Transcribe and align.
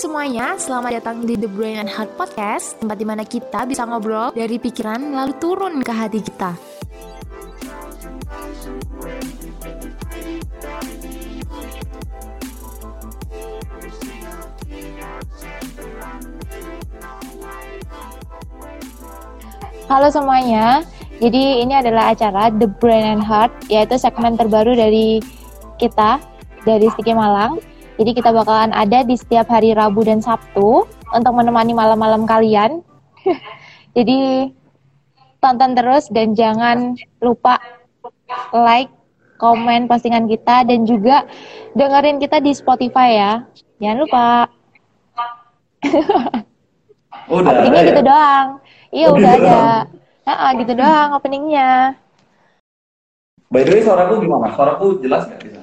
semuanya, 0.00 0.56
selamat 0.56 0.96
datang 0.96 1.28
di 1.28 1.36
The 1.36 1.44
Brain 1.44 1.76
and 1.76 1.92
Heart 1.92 2.16
Podcast 2.16 2.72
Tempat 2.80 2.96
di 2.96 3.04
mana 3.04 3.20
kita 3.20 3.68
bisa 3.68 3.84
ngobrol 3.84 4.32
dari 4.32 4.56
pikiran 4.56 4.96
lalu 5.12 5.36
turun 5.36 5.76
ke 5.84 5.92
hati 5.92 6.24
kita 6.24 6.56
Halo 19.92 20.08
semuanya, 20.08 20.80
jadi 21.20 21.60
ini 21.60 21.76
adalah 21.76 22.16
acara 22.16 22.48
The 22.48 22.72
Brain 22.72 23.20
and 23.20 23.24
Heart, 23.26 23.68
yaitu 23.68 24.00
segmen 24.00 24.38
terbaru 24.38 24.72
dari 24.72 25.20
kita, 25.76 26.22
dari 26.62 26.86
Stiki 26.94 27.10
Malang. 27.10 27.58
Jadi 28.00 28.16
kita 28.16 28.32
bakalan 28.32 28.72
ada 28.72 29.04
di 29.04 29.12
setiap 29.12 29.52
hari 29.52 29.76
Rabu 29.76 30.00
dan 30.00 30.24
Sabtu 30.24 30.88
untuk 31.12 31.32
menemani 31.36 31.76
malam-malam 31.76 32.24
kalian. 32.24 32.80
Jadi 33.96 34.48
tonton 35.36 35.76
terus 35.76 36.08
dan 36.08 36.32
jangan 36.32 36.96
lupa 37.20 37.60
like, 38.56 38.88
komen 39.36 39.84
postingan 39.84 40.32
kita 40.32 40.64
dan 40.64 40.88
juga 40.88 41.28
dengerin 41.76 42.16
kita 42.24 42.40
di 42.40 42.56
Spotify 42.56 43.20
ya. 43.20 43.32
Jangan 43.84 43.98
lupa. 44.00 44.26
Udah 47.28 47.52
Openingnya 47.52 47.80
ada 47.84 47.84
ya? 47.84 47.90
gitu 47.92 48.02
doang. 48.08 48.46
Iya 48.90 49.06
Oh, 49.12 49.16
udah 49.20 49.32
gitu 49.36 49.44
ada. 49.44 49.60
Nah, 50.24 50.50
gitu 50.56 50.72
doang 50.72 51.08
openingnya. 51.20 51.70
By 53.52 53.60
the 53.60 53.76
way, 53.76 53.84
suaraku 53.84 54.24
gimana? 54.24 54.48
Suaraku 54.56 55.04
jelas 55.04 55.28
nggak? 55.28 55.59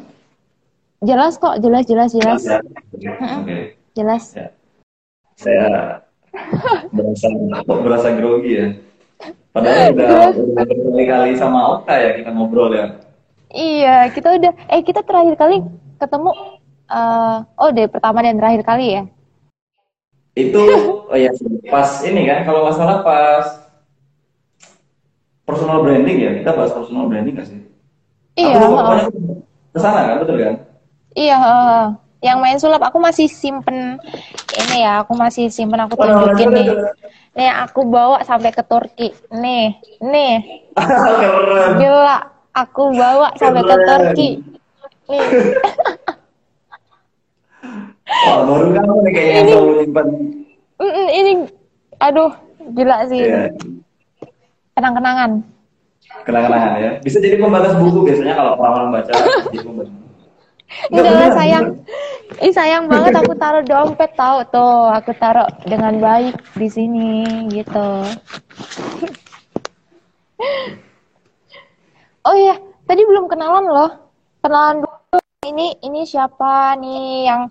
Jelas 0.97 1.37
kok, 1.37 1.61
jelas, 1.61 1.85
jelas, 1.85 2.09
jelas. 2.09 2.41
ya? 2.41 2.57
Oke. 3.37 3.77
Jelas. 3.93 4.33
Ya. 4.33 4.49
Saya 5.37 6.01
berasa 6.89 7.27
kok 7.61 7.79
berasa 7.85 8.07
grogi 8.17 8.51
ya. 8.57 8.67
Padahal 9.53 9.93
udah 9.93 10.09
udah 10.53 10.65
berkali-kali 10.65 11.37
sama 11.37 11.77
Oka 11.77 11.93
ya 11.93 12.17
kita 12.17 12.29
ngobrol 12.33 12.73
ya. 12.73 12.97
Iya, 13.53 14.09
kita 14.09 14.41
udah 14.41 14.51
eh 14.73 14.81
kita 14.81 15.05
terakhir 15.05 15.37
kali 15.37 15.61
ketemu 16.01 16.31
eh 16.89 17.37
oh 17.61 17.69
deh 17.69 17.85
pertama 17.85 18.25
dan 18.25 18.41
terakhir 18.41 18.65
kali 18.65 18.97
ya. 18.97 19.03
Itu 20.33 20.61
oh 21.13 21.17
ya 21.17 21.29
pas 21.69 22.01
ini 22.09 22.25
kan 22.25 22.41
kalau 22.41 22.65
nggak 22.65 22.77
salah 22.77 23.05
pas 23.05 23.45
personal 25.45 25.85
branding 25.85 26.17
ya 26.25 26.31
kita 26.41 26.57
bahas 26.57 26.73
personal 26.73 27.05
branding 27.05 27.37
nggak 27.37 27.49
sih? 27.49 27.61
Iya, 28.37 28.57
Aku 28.57 28.65
lupa, 28.73 28.81
pokoknya 28.81 29.05
ke 29.73 29.79
sana 29.81 29.99
kan 30.05 30.17
betul 30.25 30.37
kan? 30.41 30.55
Iya, 31.17 31.41
yang 32.21 32.37
main 32.37 32.61
sulap 32.61 32.77
aku 32.85 33.01
masih 33.01 33.25
simpen 33.25 33.97
ini 34.53 34.85
ya, 34.85 35.01
aku 35.01 35.17
masih 35.17 35.49
simpen 35.49 35.81
aku 35.81 35.97
tunjukin 35.97 36.53
nih. 36.53 36.69
Nih 37.33 37.49
aku 37.49 37.89
bawa 37.89 38.21
sampai 38.21 38.53
ke 38.53 38.61
Turki. 38.61 39.17
Nih, 39.33 39.81
nih. 39.97 40.45
Gila, 41.81 42.17
aku 42.53 42.93
bawa 42.93 43.33
sampai 43.33 43.65
ke. 43.65 43.75
Turki. 43.81 44.29
Nih. 45.09 45.25
Wah, 48.07 48.39
baru 48.45 48.67
kamu 48.77 48.97
nih 49.01 49.11
kayaknya 49.11 49.33
yang 49.33 49.47
selalu 49.49 49.73
nyimpan. 49.81 50.07
Ini 51.17 51.31
aduh, 51.97 52.31
gila 52.77 52.97
sih. 53.09 53.25
Iya. 53.25 53.49
Kenang-kenangan. 54.77 55.41
Kenang-kenangan 56.29 56.71
ya. 56.77 56.91
Bisa 57.01 57.17
jadi 57.17 57.41
pembatas 57.41 57.73
buku 57.81 58.05
biasanya 58.05 58.37
kalau 58.37 58.53
orang-orang 58.61 59.01
baca. 59.01 59.11
jadi 59.49 59.65
pembatas. 59.65 60.06
Nggak, 60.91 60.99
Enggak 60.99 61.13
lah 61.15 61.31
sayang. 61.31 61.65
Ih 62.43 62.53
sayang 62.53 62.83
banget 62.91 63.15
aku 63.15 63.33
taruh 63.41 63.63
dompet 63.63 64.11
tahu 64.19 64.43
tuh. 64.51 64.91
Aku 64.91 65.11
taruh 65.15 65.47
dengan 65.63 65.95
baik 65.99 66.35
di 66.59 66.67
sini 66.67 67.47
gitu. 67.51 68.03
oh 72.27 72.35
iya, 72.35 72.59
tadi 72.85 73.01
belum 73.07 73.31
kenalan 73.31 73.65
loh. 73.65 73.91
Kenalan 74.43 74.83
dulu. 74.83 75.19
Ini 75.47 75.79
ini 75.87 76.03
siapa 76.03 76.75
nih 76.75 77.31
yang 77.31 77.47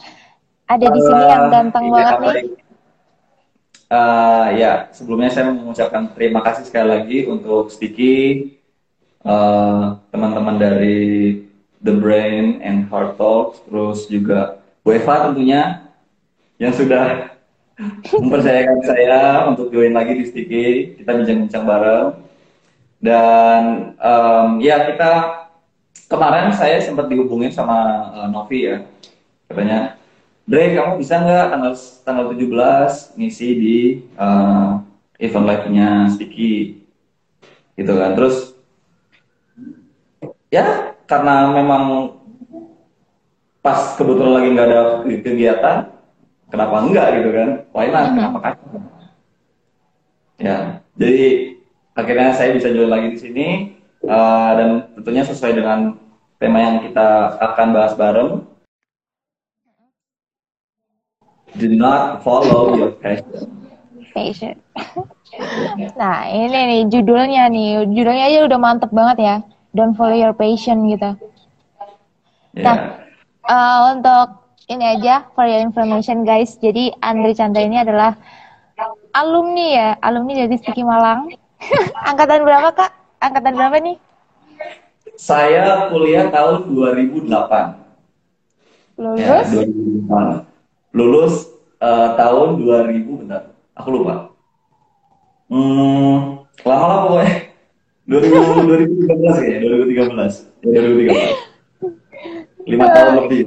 ada 0.69 0.87
di 0.91 1.01
sini 1.01 1.25
yang 1.25 1.49
ganteng 1.49 1.89
banget 1.89 2.17
nih? 2.21 2.35
Eh, 3.87 4.47
ya, 4.59 4.91
sebelumnya 4.91 5.31
saya 5.31 5.55
mengucapkan 5.55 6.11
terima 6.11 6.43
kasih 6.43 6.67
sekali 6.67 6.91
lagi 6.91 7.19
untuk 7.31 7.71
Sticky, 7.71 8.59
eh, 9.23 9.85
teman-teman 10.11 10.59
dari 10.59 11.46
The 11.83 11.95
Brain 11.95 12.65
and 12.65 12.89
Heart 12.89 13.21
Talks, 13.21 13.61
terus 13.69 14.09
juga 14.09 14.61
Bu 14.81 14.97
Eva 14.97 15.29
tentunya 15.29 15.87
yang 16.57 16.73
sudah 16.73 17.37
mempercayakan 18.23 18.81
saya 18.87 19.45
untuk 19.53 19.69
join 19.69 19.93
lagi 19.93 20.17
di 20.17 20.25
Sticky, 20.25 20.67
kita 20.97 21.11
bincang-bincang 21.13 21.65
bareng. 21.69 22.09
Dan 22.97 23.63
em, 24.01 24.49
ya 24.65 24.89
kita 24.89 25.13
kemarin 26.09 26.49
saya 26.57 26.81
sempat 26.81 27.13
dihubungin 27.13 27.53
sama 27.53 28.09
eh, 28.17 28.29
Novi 28.33 28.59
ya, 28.65 28.77
katanya 29.53 30.01
Dre, 30.47 30.79
kamu 30.79 31.03
bisa 31.03 31.19
nggak 31.21 31.47
tanggal 31.53 31.73
tanggal 32.07 32.25
17 32.33 33.19
ngisi 33.21 33.49
di 33.59 33.79
eh, 34.17 34.71
event 35.21 35.45
live-nya 35.45 36.09
Sticky 36.09 36.81
gitu 37.77 37.93
kan. 38.01 38.17
Terus 38.17 38.57
ya 40.49 40.96
karena 41.07 41.55
memang 41.55 42.13
pas 43.63 43.95
kebetulan 43.99 44.35
lagi 44.39 44.49
nggak 44.55 44.69
ada 44.71 44.83
kegiatan, 45.23 45.77
kenapa 46.51 46.77
enggak 46.83 47.07
gitu 47.19 47.31
kan? 47.35 47.49
Why 47.75 47.87
not? 47.91 48.07
Kenapa 48.15 48.39
kan? 48.43 48.55
Ya, 50.37 50.85
jadi 50.95 51.57
akhirnya 51.97 52.31
saya 52.37 52.53
bisa 52.53 52.69
join 52.71 52.93
lagi 52.93 53.17
di 53.17 53.19
sini 53.19 53.47
eh, 54.05 54.51
dan 54.55 54.93
tentunya 54.95 55.25
sesuai 55.25 55.57
dengan 55.57 55.97
tema 56.37 56.59
yang 56.61 56.77
kita 56.85 57.41
akan 57.41 57.69
bahas 57.73 57.97
bareng. 57.97 58.45
Do 61.57 61.73
not 61.73 62.21
follow 62.21 62.77
your 62.77 62.93
passion. 63.01 63.49
Passion. 64.13 64.61
nah 66.01 66.29
ini 66.29 66.53
nih 66.53 66.83
judulnya 66.93 67.49
nih, 67.49 67.89
judulnya 67.89 68.25
aja 68.29 68.39
udah 68.45 68.59
mantep 68.61 68.93
banget 68.93 69.19
ya. 69.25 69.37
Don't 69.77 69.93
follow 69.93 70.17
your 70.17 70.33
passion 70.33 70.89
gitu. 70.89 71.13
Ya. 72.57 72.65
Nah, 72.65 72.77
eh, 73.45 73.79
untuk 73.93 74.41
ini 74.73 74.97
aja 74.97 75.29
for 75.37 75.45
your 75.45 75.61
information 75.61 76.25
guys. 76.25 76.57
Jadi 76.57 76.97
Andri 77.05 77.37
Chandra 77.37 77.61
ini 77.61 77.77
adalah 77.77 78.17
alumni 79.13 79.67
ya, 79.69 79.89
alumni 80.01 80.49
dari 80.49 80.57
Stiki 80.57 80.81
Malang. 80.81 81.29
Angkatan 82.09 82.49
berapa 82.49 82.73
kak? 82.73 82.91
Angkatan 83.21 83.53
berapa 83.53 83.77
nih? 83.85 83.97
Saya 85.17 85.93
kuliah 85.93 86.33
tahun 86.33 86.73
2008. 86.73 87.29
Ya, 87.29 87.77
Lulus? 88.97 89.49
2008. 90.09 90.97
Lulus 90.97 91.35
eh, 91.85 92.09
tahun 92.17 92.49
2000 92.65 93.21
bentar. 93.21 93.53
Aku 93.77 93.93
lupa. 93.93 94.33
Hmm, 95.53 96.41
lama 96.65 96.85
lah 96.89 96.99
pokoknya. 97.07 97.46
2000, 98.07 99.03
2013 99.03 99.43
kayaknya, 99.43 99.59
2013. 99.67 100.47
Ya, 100.63 100.79
2013. 100.79 101.57
Lima 102.67 102.87
tahun 102.95 103.15
lebih. 103.27 103.43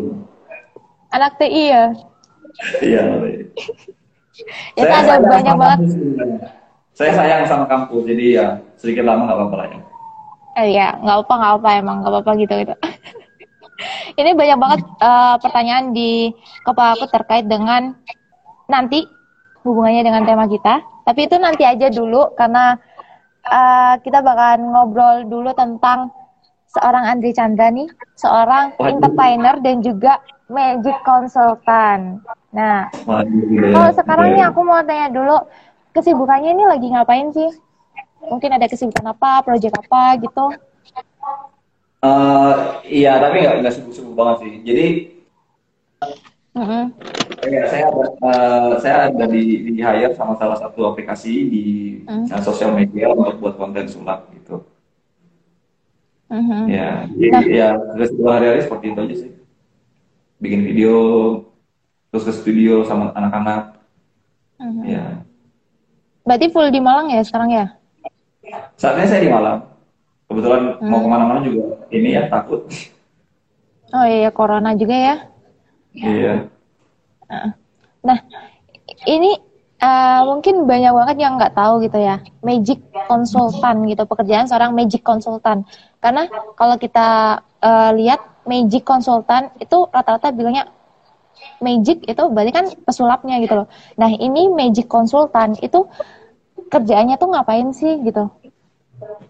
Anak 1.15 1.39
TI 1.39 1.63
ya? 1.71 1.85
Iya. 2.83 3.01
Itu 4.75 4.83
Saya 4.83 4.99
ada 5.03 5.15
banyak 5.23 5.55
banget. 5.55 5.79
Saya 6.91 7.11
sayang 7.15 7.47
sama 7.47 7.65
kampus, 7.71 8.03
jadi 8.03 8.25
ya 8.35 8.45
sedikit 8.75 9.07
lama 9.07 9.27
nggak 9.27 9.37
apa-apa 9.39 9.55
lah 9.55 9.67
ya. 9.71 9.79
Eh 10.59 10.67
ya, 10.75 10.87
nggak 10.99 11.17
apa 11.23 11.33
nggak 11.39 11.53
apa 11.63 11.69
emang 11.79 11.95
nggak 12.03 12.11
apa-apa 12.11 12.31
gitu 12.43 12.53
gitu. 12.59 12.75
Ini 14.19 14.35
banyak 14.35 14.57
banget 14.59 14.81
eh, 14.83 15.35
pertanyaan 15.39 15.95
di 15.95 16.35
kepala 16.67 16.99
aku 16.99 17.07
terkait 17.07 17.47
dengan 17.47 17.95
nanti 18.67 19.07
hubungannya 19.63 20.03
dengan 20.03 20.27
tema 20.27 20.51
kita. 20.51 20.83
Tapi 21.07 21.25
itu 21.25 21.35
nanti 21.39 21.63
aja 21.63 21.87
dulu 21.87 22.35
karena 22.35 22.75
eh, 23.49 23.93
kita 24.05 24.21
bakalan 24.21 24.61
ngobrol 24.69 25.25
dulu 25.25 25.51
tentang 25.57 26.13
seorang 26.69 27.03
Andri 27.09 27.33
Chandra 27.33 27.73
nih, 27.73 27.89
seorang 28.13 28.77
Waduh. 28.77 28.89
entertainer 28.93 29.55
dan 29.59 29.81
juga 29.81 30.21
magic 30.49 30.97
consultant. 31.01 32.21
Nah, 32.53 32.89
Waduh, 33.05 33.73
kalau 33.73 33.91
sekarang 33.93 34.27
nih 34.37 34.45
Gila. 34.45 34.51
aku 34.53 34.59
mau 34.61 34.81
tanya 34.85 35.09
dulu 35.09 35.37
kesibukannya 35.93 36.53
ini 36.53 36.63
lagi 36.69 36.87
ngapain 36.93 37.33
sih? 37.33 37.49
Mungkin 38.19 38.53
ada 38.53 38.69
kesibukan 38.69 39.15
apa, 39.15 39.41
proyek 39.41 39.73
apa 39.73 40.19
gitu? 40.21 40.45
Eh, 41.99 42.55
iya, 42.87 43.19
tapi 43.19 43.43
nggak 43.43 43.55
nggak 43.59 43.73
sibuk-sibuk 43.75 44.15
banget 44.15 44.35
sih. 44.45 44.51
Jadi 44.63 44.85
Ya, 47.39 47.63
saya 47.71 47.87
ada 47.87 48.03
eh, 48.03 48.71
saya 48.83 48.95
ada 49.07 49.25
di 49.25 49.41
di 49.63 49.73
hire 49.79 50.11
sama 50.11 50.35
salah 50.35 50.59
satu 50.59 50.83
aplikasi 50.85 51.33
di 51.47 51.63
Hmm. 52.03 52.27
eh, 52.27 52.41
sosial 52.43 52.75
media 52.75 53.15
untuk 53.15 53.39
buat 53.39 53.55
konten 53.55 53.87
sulap 53.87 54.27
gitu. 54.35 54.59
Mhm. 56.29 56.61
Ya, 56.67 57.07
jadi 57.09 57.31
Nah. 57.31 57.43
ya 57.47 57.69
kesibukan 57.95 58.33
hari-hari 58.37 58.61
seperti 58.61 58.85
itu 58.91 58.99
aja 58.99 59.15
sih. 59.15 59.31
Bikin 60.37 60.61
video, 60.61 60.95
terus 62.11 62.27
ke 62.27 62.33
studio 62.35 62.83
sama 62.83 63.15
anak-anak. 63.15 63.79
Mhm. 64.59 64.83
Ya. 64.85 65.03
Berarti 66.21 66.51
full 66.51 66.69
di 66.69 66.77
Malang 66.77 67.09
ya 67.09 67.23
sekarang 67.23 67.49
ya? 67.49 67.65
Saat 68.75 68.99
ini 68.99 69.07
saya 69.07 69.21
di 69.23 69.31
Malang. 69.31 69.63
Kebetulan 70.29 70.77
mau 70.85 71.01
Hmm. 71.01 71.05
ke 71.05 71.09
mana-mana 71.09 71.39
juga 71.41 71.81
ini 71.89 72.13
ya 72.13 72.29
takut. 72.29 72.67
Oh 73.89 74.05
iya, 74.05 74.29
corona 74.29 74.77
juga 74.77 74.93
ya. 74.93 75.15
Iya. 75.95 76.33
Nah, 78.05 78.19
ini 79.05 79.31
eh, 79.79 80.21
mungkin 80.25 80.65
banyak 80.65 80.91
banget 80.93 81.17
yang 81.21 81.37
nggak 81.37 81.55
tahu 81.55 81.83
gitu 81.85 81.97
ya, 81.99 82.21
magic 82.45 82.79
konsultan 83.07 83.85
gitu, 83.89 84.03
pekerjaan 84.05 84.45
seorang 84.45 84.71
magic 84.73 85.01
konsultan. 85.01 85.65
Karena 85.99 86.27
kalau 86.55 86.75
kita 86.77 87.39
eh, 87.61 87.91
lihat 87.99 88.21
magic 88.45 88.85
konsultan 88.85 89.53
itu 89.61 89.85
rata-rata 89.91 90.33
bilangnya 90.33 90.69
magic 91.59 92.07
itu 92.07 92.23
berarti 92.31 92.51
kan 92.55 92.65
pesulapnya 92.83 93.39
gitu 93.43 93.63
loh. 93.63 93.67
Nah, 93.99 94.09
ini 94.11 94.47
magic 94.51 94.87
konsultan 94.87 95.55
itu 95.59 95.87
kerjaannya 96.69 97.15
tuh 97.19 97.29
ngapain 97.31 97.69
sih 97.75 97.99
gitu? 98.03 98.31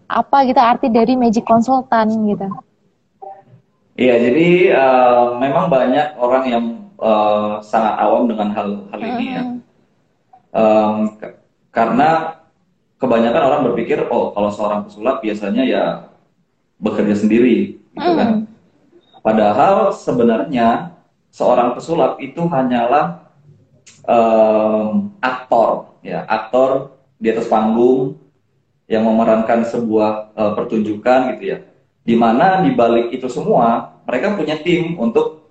Apa 0.09 0.45
gitu 0.49 0.57
arti 0.57 0.89
dari 0.89 1.13
magic 1.13 1.45
konsultan 1.45 2.09
gitu? 2.25 2.47
Iya, 3.99 4.15
jadi 4.25 4.47
eh, 4.71 5.25
memang 5.43 5.65
banyak 5.67 6.07
orang 6.15 6.43
yang 6.47 6.65
eh, 6.99 7.53
sangat 7.71 7.95
awam 7.99 8.23
dengan 8.31 8.47
hal 8.55 8.69
hal 8.91 9.01
ini 9.01 9.25
ya. 9.35 9.43
Em, 10.49 10.95
ke- 11.19 11.37
karena 11.69 12.39
kebanyakan 13.01 13.43
orang 13.49 13.61
berpikir, 13.71 13.99
oh 14.09 14.31
kalau 14.35 14.49
seorang 14.49 14.81
pesulap 14.87 15.21
biasanya 15.21 15.63
ya 15.67 15.83
bekerja 16.79 17.15
sendiri, 17.15 17.77
gitu 17.93 18.11
kan. 18.17 18.47
Padahal 19.21 19.91
sebenarnya 19.91 20.95
seorang 21.29 21.75
pesulap 21.77 22.17
itu 22.23 22.41
hanyalah 22.49 23.27
em, 24.07 25.11
aktor, 25.21 25.99
ya 26.01 26.23
aktor 26.25 26.95
di 27.19 27.27
atas 27.35 27.51
panggung 27.51 28.15
yang 28.89 29.03
memerankan 29.05 29.67
sebuah 29.67 30.33
eh, 30.33 30.51
pertunjukan 30.57 31.19
gitu 31.35 31.45
ya. 31.53 31.59
Di 32.09 32.17
mana 32.17 32.65
di 32.65 32.73
balik 32.73 33.13
itu 33.13 33.29
semua 33.29 34.01
mereka 34.09 34.33
punya 34.33 34.57
tim 34.57 34.97
untuk 34.97 35.45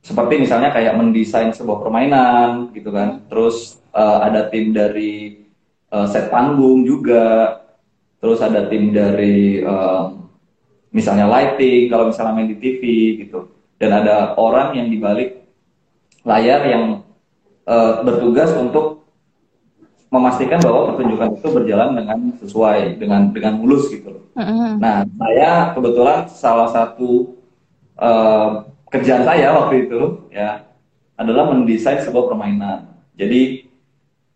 seperti 0.00 0.40
misalnya 0.40 0.72
kayak 0.72 0.96
mendesain 0.96 1.52
sebuah 1.52 1.84
permainan 1.84 2.72
gitu 2.72 2.88
kan. 2.88 3.28
Terus 3.28 3.76
eh, 3.92 4.18
ada 4.24 4.48
tim 4.48 4.72
dari 4.72 5.44
eh, 5.92 6.06
set 6.08 6.32
panggung 6.32 6.88
juga. 6.88 7.60
Terus 8.24 8.40
ada 8.40 8.72
tim 8.72 8.88
dari 8.88 9.60
em, 9.60 10.32
misalnya 10.88 11.28
lighting 11.28 11.92
kalau 11.92 12.08
misalnya 12.08 12.32
main 12.32 12.48
di 12.48 12.56
TV 12.56 12.82
gitu. 13.20 13.52
Dan 13.76 13.92
ada 13.92 14.32
orang 14.40 14.80
yang 14.80 14.88
di 14.88 14.96
balik 14.96 15.44
layar 16.24 16.64
yang 16.64 17.04
eh, 17.68 17.92
bertugas 18.00 18.48
untuk 18.56 18.93
memastikan 20.14 20.62
bahwa 20.62 20.94
pertunjukan 20.94 21.28
itu 21.34 21.48
berjalan 21.50 21.90
dengan 21.98 22.18
sesuai 22.38 23.02
dengan 23.02 23.34
dengan 23.34 23.58
mulus 23.58 23.90
gitu 23.90 24.14
loh. 24.14 24.22
Mm-mm. 24.38 24.78
Nah, 24.78 25.02
saya 25.02 25.74
kebetulan 25.74 26.30
salah 26.30 26.70
satu 26.70 27.34
eh, 27.98 28.50
kerjaan 28.94 29.26
saya 29.26 29.50
waktu 29.58 29.90
itu 29.90 30.30
ya 30.30 30.70
adalah 31.18 31.50
mendesain 31.50 31.98
sebuah 31.98 32.30
permainan. 32.30 32.94
Jadi 33.18 33.66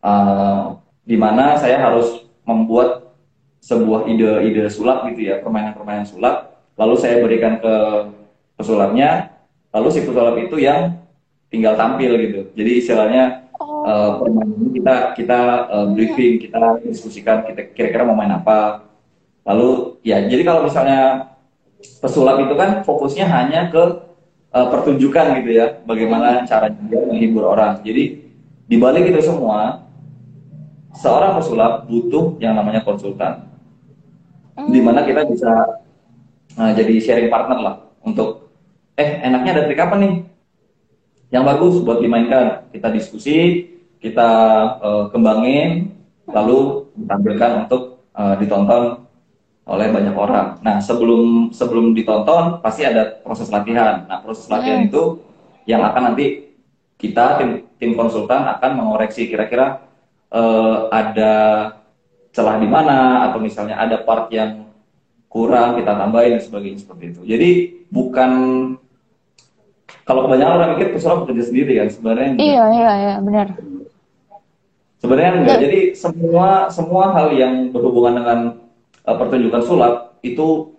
eh, 0.03 0.65
di 1.07 1.17
mana 1.17 1.55
saya 1.55 1.79
harus 1.79 2.27
membuat 2.43 3.15
sebuah 3.63 4.11
ide-ide 4.11 4.67
sulap 4.71 5.07
gitu 5.15 5.31
ya, 5.31 5.39
permainan-permainan 5.43 6.07
sulap. 6.07 6.59
Lalu 6.79 6.95
saya 6.99 7.23
berikan 7.23 7.59
ke 7.59 7.75
pesulapnya, 8.55 9.35
lalu 9.75 9.89
si 9.95 10.03
pesulap 10.07 10.39
itu 10.39 10.59
yang 10.59 10.99
tinggal 11.51 11.75
tampil 11.75 12.15
gitu. 12.19 12.41
Jadi 12.55 12.71
istilahnya 12.79 13.48
Oh, 13.59 13.83
eh, 13.83 14.11
permainan 14.23 14.55
ini 14.55 14.71
kita 14.79 15.19
kita 15.19 15.41
eh, 15.67 15.87
briefing, 15.91 16.35
kita 16.39 16.79
diskusikan 16.87 17.43
kita 17.43 17.75
kira-kira 17.75 18.07
mau 18.07 18.15
main 18.15 18.31
apa. 18.31 18.87
Lalu 19.43 19.99
ya 20.07 20.23
jadi 20.23 20.47
kalau 20.47 20.63
misalnya 20.71 21.35
pesulap 21.99 22.39
itu 22.39 22.55
kan 22.55 22.87
fokusnya 22.87 23.27
hanya 23.27 23.67
ke 23.75 23.83
eh, 24.55 24.67
pertunjukan 24.71 25.43
gitu 25.43 25.51
ya, 25.59 25.83
bagaimana 25.83 26.47
caranya 26.47 26.79
dia 26.87 27.03
menghibur 27.03 27.51
orang. 27.51 27.83
Jadi 27.83 28.31
di 28.71 28.77
balik 28.79 29.11
itu 29.11 29.27
semua 29.27 29.83
seorang 30.95 31.35
pesulap 31.35 31.91
butuh 31.91 32.39
yang 32.39 32.55
namanya 32.55 32.87
konsultan, 32.87 33.43
di 34.71 34.79
mana 34.79 35.03
kita 35.03 35.27
bisa 35.27 35.83
eh, 36.55 36.73
jadi 36.79 36.95
sharing 37.03 37.27
partner 37.27 37.59
lah 37.59 37.77
untuk 38.07 38.55
eh 38.95 39.19
enaknya 39.27 39.51
ada 39.59 39.63
trik 39.67 39.83
apa 39.83 39.99
nih 39.99 40.28
yang 41.29 41.45
bagus 41.45 41.81
buat 41.85 42.01
dimainkan. 42.01 42.69
Kita 42.73 42.89
diskusi, 42.93 43.69
kita 44.01 44.31
eh, 44.81 45.05
kembangin, 45.13 45.93
lalu 46.29 46.89
ditampilkan 46.97 47.69
untuk 47.69 48.05
eh, 48.17 48.35
ditonton 48.41 49.05
oleh 49.69 49.93
banyak 49.93 50.17
orang. 50.17 50.57
Nah, 50.65 50.81
sebelum 50.81 51.53
sebelum 51.53 51.93
ditonton 51.93 52.65
pasti 52.65 52.89
ada 52.89 53.21
proses 53.21 53.53
latihan. 53.53 54.09
Nah, 54.09 54.25
proses 54.25 54.49
latihan 54.49 54.81
Hmm. 54.81 54.89
itu 54.89 55.03
yang 55.69 55.85
akan 55.85 56.13
nanti 56.13 56.57
kita 56.97 57.37
tim 57.37 57.51
tim 57.77 57.93
konsultan 57.93 58.49
akan 58.49 58.71
mengoreksi 58.81 59.29
kira-kira 59.29 59.85
eh, 60.33 60.79
ada 60.89 61.33
celah 62.33 62.57
di 62.61 62.69
mana 62.69 63.29
atau 63.29 63.41
misalnya 63.41 63.77
ada 63.77 64.01
part 64.05 64.33
yang 64.33 64.69
kurang 65.29 65.77
kita 65.77 65.93
tambahin 65.93 66.41
dan 66.41 66.43
sebagainya 66.43 66.81
seperti 66.81 67.05
itu. 67.13 67.21
Jadi 67.29 67.51
bukan 67.93 68.33
kalau 70.09 70.25
kebanyakan 70.25 70.55
orang 70.57 70.71
mikir 70.73 70.97
pesulap 70.97 71.29
bekerja 71.29 71.45
sendiri 71.53 71.73
kan 71.77 71.89
sebenarnya 71.93 72.27
enggak. 72.33 72.47
iya 72.49 72.65
iya 72.73 72.93
iya 72.97 73.15
benar. 73.21 73.47
Sebenarnya 74.99 75.31
enggak. 75.37 75.57
Ya. 75.61 75.63
Jadi 75.69 75.81
semua 75.93 76.49
semua 76.73 77.05
hal 77.13 77.29
yang 77.37 77.69
berhubungan 77.71 78.17
dengan 78.17 78.39
uh, 79.05 79.17
pertunjukan 79.21 79.63
sulap 79.63 79.95
itu 80.25 80.73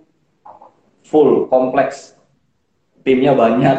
full 1.05 1.45
kompleks. 1.45 2.17
Timnya 3.05 3.37
banyak 3.37 3.77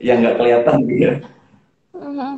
yang 0.00 0.24
nggak 0.24 0.36
kelihatan 0.40 0.76
dia. 0.88 1.12
Mhm. 1.92 2.30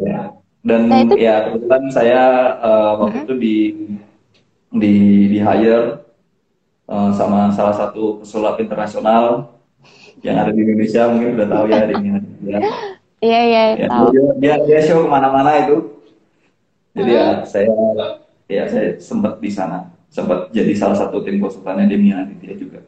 Ya. 0.00 0.20
Dan 0.64 0.80
Nah, 0.88 0.98
itu- 1.04 1.18
ya 1.20 1.34
kebetulan 1.50 1.84
saya 1.92 2.20
uh, 2.62 2.92
waktu 3.04 3.28
itu 3.28 3.34
di 3.36 3.56
di 4.72 4.94
di 5.28 5.38
hire 5.44 6.00
uh, 6.88 7.10
sama 7.12 7.52
salah 7.52 7.76
satu 7.76 8.24
pesulap 8.24 8.56
internasional 8.56 9.52
yang 10.22 10.36
ada 10.38 10.50
di 10.54 10.60
Indonesia 10.62 11.02
mungkin 11.10 11.28
udah 11.38 11.48
tahu 11.50 11.64
ya 11.68 11.80
ini 11.90 12.08
ya. 12.46 12.60
Iya 13.22 13.40
iya 13.46 13.62
Ya, 13.78 13.86
tahu. 13.86 14.10
dia, 14.10 14.24
dia, 14.38 14.54
dia 14.66 14.80
show 14.82 15.06
ke 15.06 15.08
mana-mana 15.10 15.50
itu. 15.62 16.02
Jadi 16.92 17.10
ya 17.14 17.26
saya 17.46 17.70
ya 18.50 18.62
saya 18.68 18.86
sempat 19.00 19.38
di 19.40 19.48
sana, 19.48 19.88
sempat 20.12 20.50
jadi 20.52 20.72
salah 20.76 20.98
satu 20.98 21.24
tim 21.24 21.40
konsultannya 21.40 21.88
Demian 21.88 22.26
Aditya 22.28 22.52
juga. 22.58 22.78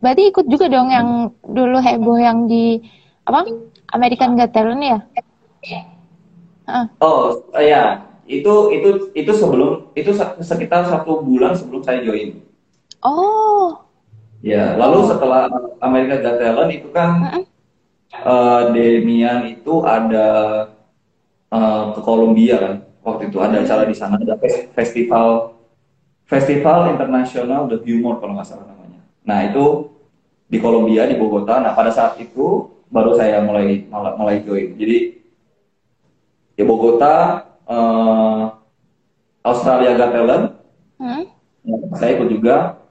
Berarti 0.00 0.22
ikut 0.32 0.46
juga 0.48 0.66
dong 0.70 0.88
yang 0.88 1.08
dulu 1.44 1.76
heboh 1.82 2.16
yang 2.16 2.48
di 2.48 2.80
apa 3.26 3.44
American 3.92 4.38
Got 4.38 4.54
Talent 4.54 4.80
ya? 4.82 4.98
Oh 6.98 7.44
ya 7.60 8.06
itu 8.26 8.52
itu 8.74 8.88
itu 9.14 9.32
sebelum 9.32 9.92
itu 9.94 10.10
sekitar 10.42 10.82
satu 10.88 11.22
bulan 11.22 11.54
sebelum 11.54 11.82
saya 11.84 12.02
join. 12.02 12.42
oh, 13.06 13.85
Ya 14.46 14.78
lalu 14.78 15.10
setelah 15.10 15.50
America 15.82 16.22
Got 16.22 16.38
Talent 16.38 16.70
itu 16.70 16.88
kan 16.94 17.42
eh, 18.14 18.62
Demian 18.70 19.50
itu 19.50 19.82
ada 19.82 20.28
eh, 21.50 21.84
ke 21.98 22.00
Kolombia 22.06 22.54
kan 22.62 22.74
waktu 23.02 23.26
itu 23.26 23.42
ada 23.42 23.58
acara 23.58 23.82
di 23.90 23.96
sana 23.98 24.14
ada 24.22 24.38
fes- 24.38 24.70
festival 24.70 25.58
festival 26.30 26.94
internasional 26.94 27.66
The 27.66 27.82
Humor 27.82 28.22
kalau 28.22 28.38
nggak 28.38 28.46
salah 28.46 28.70
namanya. 28.70 29.02
Nah 29.26 29.50
itu 29.50 29.90
di 30.46 30.62
Kolombia 30.62 31.10
di 31.10 31.18
Bogota. 31.18 31.58
Nah 31.58 31.74
pada 31.74 31.90
saat 31.90 32.14
itu 32.22 32.70
baru 32.86 33.18
saya 33.18 33.42
mulai 33.42 33.82
mulai, 33.90 34.46
join. 34.46 34.78
Jadi 34.78 35.26
di 36.54 36.62
Bogota 36.62 37.42
eh, 37.66 38.42
Australia 39.42 39.90
Got 39.98 40.10
Talent 40.14 40.44
hmm? 41.02 41.24
Ya, 41.66 41.76
saya 41.98 42.14
ikut 42.14 42.30
juga. 42.30 42.85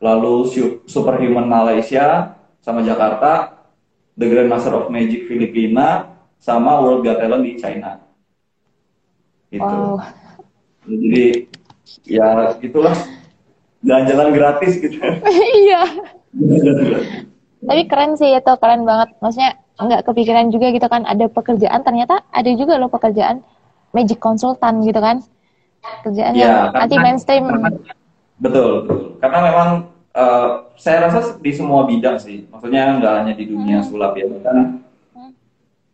Lalu 0.00 0.34
Su- 0.48 0.80
Superhuman 0.84 1.44
Malaysia 1.44 2.34
sama 2.58 2.80
Jakarta, 2.80 3.60
The 4.16 4.26
Grandmaster 4.26 4.72
of 4.74 4.88
Magic 4.88 5.28
Filipina, 5.28 6.08
sama 6.36 6.80
World 6.80 7.04
Got 7.04 7.20
Talent 7.20 7.44
di 7.44 7.54
China. 7.54 8.00
Gitu. 9.50 9.60
wow. 9.60 10.00
Jadi 10.82 11.26
ya 12.06 12.28
gitulah 12.56 12.96
jalan-jalan 13.82 14.28
gratis 14.32 14.78
gitu. 14.78 14.96
iya. 15.60 15.82
Tapi 17.60 17.82
keren 17.84 18.16
sih 18.16 18.32
itu 18.32 18.52
keren 18.56 18.88
banget. 18.88 19.12
Maksudnya 19.20 19.52
nggak 19.76 20.04
kepikiran 20.06 20.48
juga 20.48 20.72
gitu 20.72 20.86
kan 20.86 21.04
ada 21.04 21.24
pekerjaan 21.26 21.80
ternyata 21.80 22.24
ada 22.30 22.50
juga 22.52 22.76
loh 22.76 22.88
pekerjaan 22.88 23.40
magic 23.90 24.16
konsultan 24.16 24.80
gitu 24.80 25.00
kan 25.00 25.24
kerjaan 26.04 26.36
yang 26.36 26.44
Ya, 26.46 26.56
karena- 26.68 26.80
anti 26.84 26.96
mainstream. 26.96 27.44
karena- 27.48 27.80
betul, 28.38 28.68
betul. 28.84 28.98
Karena 29.20 29.38
memang 29.44 29.68
eh, 30.10 30.48
saya 30.74 31.06
rasa 31.06 31.38
di 31.38 31.52
semua 31.54 31.86
bidang 31.86 32.18
sih. 32.18 32.48
Maksudnya 32.50 32.98
nggak 32.98 33.14
hanya 33.22 33.32
di 33.36 33.44
dunia 33.46 33.78
Hmm. 33.78 33.86
sulap 33.86 34.12
ya, 34.16 34.26
bahkan 34.26 34.80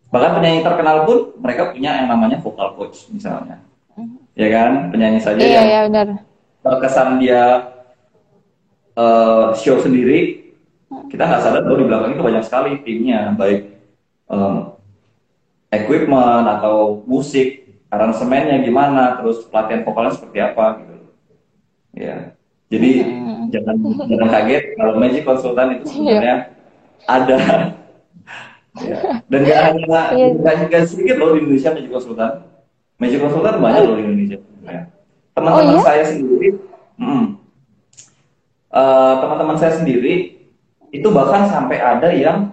Bahkan 0.06 0.38
penyanyi 0.38 0.62
terkenal 0.62 1.02
pun 1.02 1.34
mereka 1.42 1.74
punya 1.74 1.98
yang 1.98 2.06
namanya 2.08 2.38
vocal 2.38 2.78
coach 2.78 3.10
misalnya. 3.10 3.58
Ya 4.38 4.48
kan, 4.48 4.88
penyanyi 4.88 5.18
saja 5.18 5.42
Iya, 5.42 5.50
yang 5.50 5.66
iya 5.66 5.80
benar. 5.90 6.06
terkesan 6.62 7.18
dia 7.18 7.42
eh, 8.96 9.46
show 9.58 9.76
sendiri, 9.76 10.46
kita 11.10 11.22
nggak 11.26 11.42
sadar 11.42 11.62
bahwa 11.66 11.78
di 11.82 11.86
belakang 11.86 12.10
itu 12.14 12.22
banyak 12.22 12.44
sekali 12.46 12.70
timnya, 12.80 13.34
baik 13.34 13.76
em, 14.30 14.54
equipment 15.68 16.46
atau 16.48 17.02
musik, 17.04 17.66
aransemennya 17.90 18.62
gimana, 18.62 19.20
terus 19.20 19.44
pelatihan 19.50 19.82
vokalnya 19.84 20.14
seperti 20.14 20.38
apa 20.40 20.64
gitu. 20.80 20.94
Ya, 21.92 22.35
jadi 22.66 22.90
Hmm. 23.06 23.46
jangan 23.48 23.76
jangan 24.10 24.28
kaget 24.32 24.62
kalau 24.74 24.94
Magic 24.98 25.22
Consultant 25.22 25.70
itu 25.78 25.84
sebenarnya 25.86 26.36
ada. 27.06 27.36
Ya. 28.76 28.96
Dan 29.32 29.40
gak 29.46 29.60
hanya 29.72 29.84
Iya. 30.12 30.68
gak, 30.68 30.84
sedikit 30.84 31.16
loh 31.16 31.32
di 31.32 31.46
Indonesia 31.46 31.72
Magic 31.72 31.88
Consultant. 31.88 32.34
Magic 33.00 33.18
Consultant 33.22 33.56
banyak 33.56 33.82
loh 33.86 33.96
di 33.96 34.02
Indonesia. 34.04 34.38
Teman-teman 35.32 35.64
Oh, 35.64 35.72
iya? 35.76 35.84
saya 35.84 36.04
sendiri, 36.04 36.48
mm, 36.96 37.24
eh, 38.72 39.14
teman-teman 39.20 39.56
saya 39.56 39.72
sendiri 39.76 40.14
itu 40.90 41.08
bahkan 41.08 41.44
sampai 41.46 41.76
ada 41.76 42.08
yang 42.12 42.52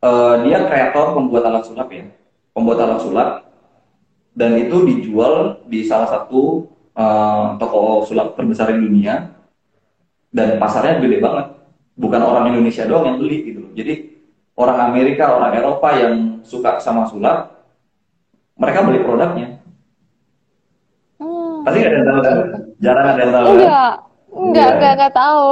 eh, 0.00 0.34
dia 0.42 0.58
kreator 0.66 1.14
pembuat 1.14 1.46
alat 1.46 1.62
sulap 1.62 1.86
ya, 1.92 2.08
pembuat 2.50 2.78
alat 2.82 3.00
sulap 3.00 3.30
dan 4.32 4.56
itu 4.58 4.82
dijual 4.82 5.62
di 5.68 5.84
salah 5.84 6.08
satu 6.08 6.71
eh, 6.92 7.44
toko 7.56 8.04
sulap 8.04 8.34
terbesar 8.36 8.72
di 8.72 8.80
dunia 8.82 9.32
dan 10.32 10.56
pasarnya 10.56 11.00
gede 11.00 11.18
banget. 11.20 11.46
Bukan 11.92 12.20
orang 12.24 12.48
Indonesia 12.48 12.88
doang 12.88 13.04
yang 13.04 13.18
beli 13.20 13.52
gitu 13.52 13.58
loh. 13.68 13.72
Jadi 13.76 13.94
orang 14.56 14.78
Amerika, 14.92 15.36
orang 15.36 15.52
Eropa 15.52 15.88
yang 15.92 16.40
suka 16.42 16.80
sama 16.80 17.04
sulap, 17.04 17.68
mereka 18.56 18.84
beli 18.84 19.00
produknya. 19.04 19.60
Hmm. 21.20 21.62
Pasti 21.62 21.78
ada 21.84 21.94
yang 21.94 22.06
tahu 22.08 22.18
kan? 22.20 22.36
Jarang 22.82 23.06
ada 23.12 23.20
yang 23.20 23.32
tahu 23.32 23.44
kan? 23.44 23.52
Enggak, 23.52 23.92
enggak, 24.32 24.66
Iya. 24.66 24.72
enggak, 24.74 24.92
enggak 24.96 25.14
tahu. 25.14 25.46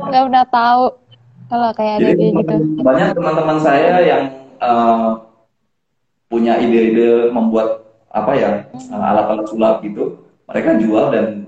Enggak 0.00 0.22
pernah 0.26 0.46
tahu 0.48 0.82
kalau 1.50 1.70
kayak 1.74 1.94
ada 1.98 2.02
Jadi 2.08 2.14
kayak 2.16 2.32
gitu. 2.40 2.56
banyak 2.80 3.08
teman-teman 3.12 3.58
saya 3.60 3.94
yang 4.00 4.22
eh, 4.60 5.08
punya 6.30 6.54
ide-ide 6.56 7.28
membuat 7.34 7.84
apa 8.10 8.32
ya 8.34 8.50
eh, 8.70 9.00
alat-alat 9.10 9.46
sulap 9.46 9.82
gitu, 9.84 10.29
mereka 10.50 10.82
jual 10.82 11.14
dan 11.14 11.46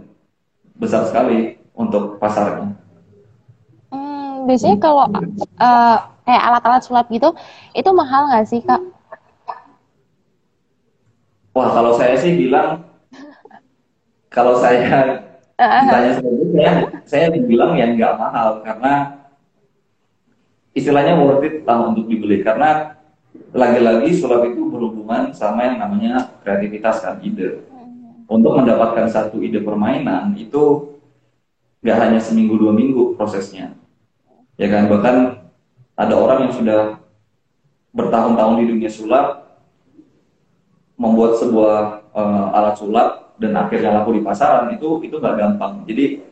besar 0.78 1.02
sekali 1.10 1.58
untuk 1.74 2.22
pasarnya. 2.22 2.78
Hmm, 3.90 4.46
biasanya 4.46 4.78
kalau 4.78 5.10
eh, 5.10 5.96
kayak 6.22 6.42
alat-alat 6.46 6.82
sulap 6.86 7.10
gitu, 7.10 7.34
itu 7.74 7.90
mahal 7.90 8.30
nggak 8.30 8.46
sih, 8.46 8.62
Kak? 8.62 8.78
Wah 11.52 11.68
kalau 11.74 11.92
saya 11.98 12.16
sih 12.16 12.32
bilang, 12.38 12.86
kalau 14.32 14.56
saya 14.56 15.20
ditanya 15.84 16.10
seperti 16.16 16.44
saya 16.54 16.72
saya 17.04 17.26
bilang 17.44 17.76
yang 17.76 17.98
nggak 17.98 18.16
mahal 18.16 18.64
karena 18.64 19.20
istilahnya 20.72 21.20
worth 21.20 21.44
it 21.44 21.60
lah 21.68 21.92
untuk 21.92 22.08
dibeli 22.08 22.40
karena 22.40 22.96
lagi-lagi 23.52 24.16
sulap 24.16 24.48
itu 24.48 24.64
berhubungan 24.64 25.28
sama 25.36 25.68
yang 25.68 25.76
namanya 25.76 26.32
kreativitas 26.40 27.04
kan 27.04 27.20
ide. 27.20 27.60
Untuk 28.30 28.52
mendapatkan 28.56 29.06
satu 29.10 29.42
ide 29.42 29.60
permainan 29.60 30.34
itu 30.38 30.94
nggak 31.82 31.98
hanya 31.98 32.20
seminggu 32.22 32.54
dua 32.54 32.70
minggu 32.70 33.18
prosesnya, 33.18 33.74
ya 34.54 34.70
kan 34.70 34.86
bahkan 34.86 35.16
ada 35.98 36.14
orang 36.14 36.46
yang 36.46 36.54
sudah 36.54 36.80
bertahun-tahun 37.90 38.62
di 38.62 38.64
dunia 38.70 38.90
sulap 38.90 39.58
membuat 40.94 41.42
sebuah 41.42 42.06
eh, 42.14 42.56
alat 42.56 42.74
sulap 42.78 43.34
dan 43.42 43.58
akhirnya 43.58 43.90
laku 43.98 44.14
di 44.16 44.22
pasaran 44.22 44.70
itu 44.72 45.02
itu 45.02 45.18
nggak 45.18 45.36
gampang. 45.36 45.82
Jadi 45.84 46.22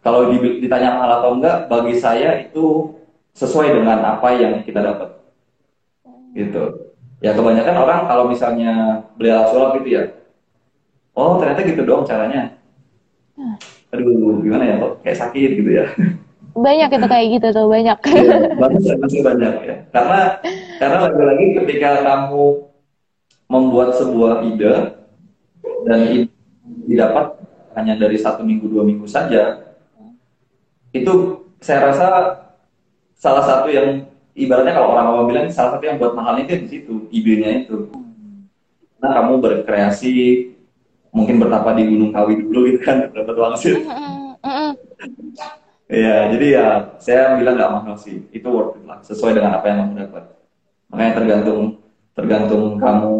kalau 0.00 0.32
di- 0.32 0.60
ditanya 0.64 0.96
mahal 0.96 1.20
atau 1.20 1.30
enggak, 1.36 1.68
bagi 1.68 1.96
saya 1.96 2.40
itu 2.40 2.92
sesuai 3.36 3.80
dengan 3.80 4.04
apa 4.04 4.28
yang 4.36 4.60
kita 4.64 4.80
dapat. 4.80 5.16
Gitu. 6.36 6.92
Ya 7.24 7.32
kebanyakan 7.32 7.76
orang 7.78 8.00
kalau 8.04 8.24
misalnya 8.28 9.04
beli 9.16 9.32
alat 9.32 9.48
sulap 9.48 9.80
gitu 9.80 9.88
ya, 9.96 10.02
oh 11.14 11.38
ternyata 11.40 11.60
gitu 11.62 11.82
doang 11.86 12.04
caranya. 12.06 12.54
Aduh, 13.94 14.42
gimana 14.42 14.62
ya 14.66 14.74
kok 14.82 14.92
kayak 15.06 15.18
sakit 15.18 15.50
gitu 15.62 15.70
ya. 15.70 15.86
Banyak 16.54 16.90
itu 16.94 17.06
kayak 17.10 17.26
gitu 17.38 17.46
tuh, 17.50 17.66
banyak. 17.66 17.98
Iya, 17.98 18.54
banyak 18.54 18.82
pasti 19.02 19.18
banyak 19.22 19.54
ya. 19.66 19.76
Karena 19.90 20.20
karena 20.78 20.98
lagi-lagi 21.10 21.46
ketika 21.62 22.02
kamu 22.06 22.70
membuat 23.50 23.98
sebuah 23.98 24.46
ide 24.46 24.74
dan 25.86 26.00
ide 26.10 26.30
didapat 26.86 27.38
hanya 27.74 27.98
dari 27.98 28.14
satu 28.14 28.46
minggu 28.46 28.70
dua 28.70 28.86
minggu 28.86 29.06
saja, 29.06 29.66
itu 30.94 31.42
saya 31.58 31.90
rasa 31.90 32.06
salah 33.18 33.42
satu 33.42 33.66
yang 33.70 34.06
ibaratnya 34.38 34.78
kalau 34.78 34.94
orang 34.94 35.06
awam 35.10 35.26
bilang 35.26 35.46
salah 35.50 35.74
satu 35.74 35.84
yang 35.86 35.98
buat 35.98 36.14
mahalnya 36.14 36.46
itu 36.46 36.54
di 36.62 36.68
situ 36.70 36.94
idenya 37.10 37.66
itu. 37.66 37.90
Nah 39.02 39.10
kamu 39.10 39.42
berkreasi 39.42 40.53
mungkin 41.14 41.38
bertapa 41.38 41.78
di 41.78 41.82
Gunung 41.86 42.10
Kawi 42.10 42.42
dulu 42.42 42.60
gitu 42.68 42.80
kan 42.82 43.06
dapat 43.14 43.36
wangsit. 43.38 43.86
Mm, 43.86 44.34
mm, 44.42 44.42
mm. 44.42 44.72
Iya, 45.84 46.16
jadi 46.34 46.46
ya 46.48 46.66
saya 46.98 47.38
bilang 47.38 47.54
nggak 47.54 47.72
mahal 47.72 47.94
sih, 47.94 48.26
itu 48.34 48.48
worth 48.50 48.80
it 48.80 48.84
lah, 48.88 48.98
sesuai 49.04 49.36
dengan 49.38 49.60
apa 49.60 49.64
yang 49.70 49.78
kamu 49.86 49.94
dapat. 50.08 50.24
Makanya 50.90 51.12
tergantung 51.14 51.60
tergantung 52.16 52.64
kamu 52.82 53.14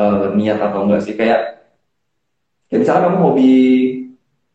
eh, 0.00 0.26
niat 0.38 0.58
atau 0.64 0.80
enggak 0.88 1.02
sih. 1.04 1.14
Kayak, 1.18 1.66
kayak 2.72 2.80
misalnya 2.86 3.02
kamu 3.10 3.18
hobi 3.20 3.50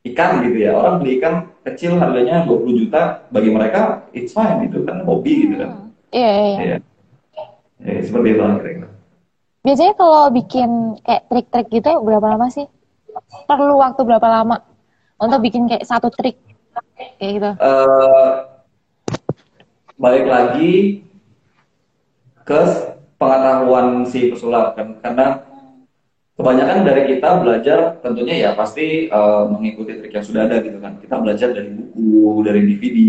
ikan 0.09 0.41
gitu 0.47 0.57
ya, 0.63 0.71
orang 0.73 1.03
beli 1.03 1.21
ikan 1.21 1.53
kecil 1.65 1.97
harganya 2.01 2.45
20 2.47 2.87
juta, 2.87 3.27
bagi 3.29 3.49
mereka 3.51 4.09
it's 4.15 4.33
fine 4.33 4.65
gitu 4.65 4.81
kan, 4.87 5.05
hobi 5.05 5.45
gitu 5.45 5.55
kan. 5.61 5.91
Iya, 6.15 6.29
iya, 6.31 6.45
iya. 6.45 6.57
Iya, 6.63 6.77
Ya, 7.85 8.01
seperti 8.01 8.27
itu 8.33 8.41
lah 8.41 8.55
kira-kira. 8.57 8.84
Biasanya 9.65 9.97
kalau 9.97 10.29
bikin 10.29 11.01
kayak 11.01 11.25
trik-trik 11.25 11.67
gitu 11.73 11.91
berapa 12.05 12.37
lama 12.37 12.53
sih? 12.53 12.69
Perlu 13.49 13.81
waktu 13.81 14.05
berapa 14.05 14.27
lama 14.29 14.61
untuk 15.17 15.41
bikin 15.41 15.65
kayak 15.65 15.89
satu 15.89 16.13
trik 16.13 16.37
kayak 17.17 17.31
gitu? 17.41 17.51
Eh, 17.57 18.33
balik 19.97 20.29
lagi 20.29 21.01
ke 22.45 22.61
pengetahuan 23.17 24.05
si 24.05 24.29
pesulap 24.29 24.77
kan 24.77 25.01
karena 25.01 25.41
kebanyakan 26.37 26.85
dari 26.85 27.03
kita 27.15 27.29
belajar 27.41 27.79
tentunya 28.05 28.35
ya 28.45 28.49
pasti 28.53 29.09
eh, 29.09 29.43
mengikuti 29.49 29.97
trik 29.97 30.13
yang 30.13 30.25
sudah 30.29 30.45
ada 30.45 30.61
gitu 30.61 30.77
kan 30.77 31.01
kita 31.01 31.15
belajar 31.17 31.49
dari 31.57 31.73
buku 31.73 32.45
dari 32.45 32.61
DVD 32.69 32.99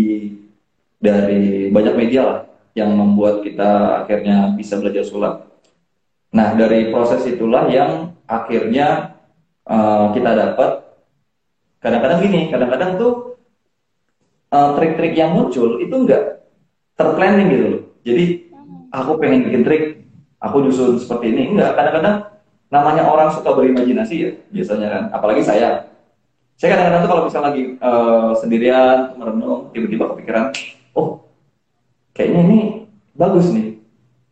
dari 0.97 1.69
banyak 1.69 1.93
media 1.93 2.21
lah 2.25 2.39
yang 2.73 2.97
membuat 2.97 3.45
kita 3.45 4.01
akhirnya 4.01 4.57
bisa 4.57 4.81
belajar 4.81 5.05
sulap 5.05 5.56
nah 6.33 6.53
dari 6.53 6.91
proses 6.91 7.23
itulah 7.23 7.69
yang 7.71 8.13
akhirnya 8.27 9.17
eh, 9.67 10.05
kita 10.15 10.31
dapat 10.35 10.83
kadang-kadang 11.79 12.19
gini 12.25 12.41
kadang-kadang 12.51 12.99
tuh 12.99 13.13
eh, 14.51 14.69
trik-trik 14.75 15.13
yang 15.15 15.35
muncul 15.35 15.79
itu 15.79 15.95
enggak 15.95 16.37
terplanning 16.97 17.47
gitu 17.53 17.65
loh. 17.69 17.83
Jadi 18.01 18.25
aku 18.89 19.11
pengen 19.21 19.47
bikin 19.47 19.61
trik, 19.63 19.83
aku 20.41 20.65
nyusun 20.65 20.97
seperti 20.97 21.31
ini. 21.31 21.53
Enggak, 21.53 21.77
kadang-kadang 21.77 22.17
namanya 22.67 23.07
orang 23.07 23.29
suka 23.31 23.53
berimajinasi 23.53 24.15
ya 24.17 24.29
biasanya 24.51 24.87
kan. 24.89 25.03
Apalagi 25.13 25.45
saya. 25.45 25.87
Saya 26.57 26.73
kadang-kadang 26.73 27.01
tuh 27.05 27.09
kalau 27.13 27.23
misalnya 27.29 27.47
lagi 27.53 27.63
eh, 27.77 28.31
sendirian 28.41 28.97
merenung, 29.13 29.69
tiba-tiba 29.69 30.09
kepikiran, 30.09 30.45
oh 30.97 31.21
kayaknya 32.17 32.41
ini 32.49 32.59
bagus 33.13 33.53
nih. 33.53 33.76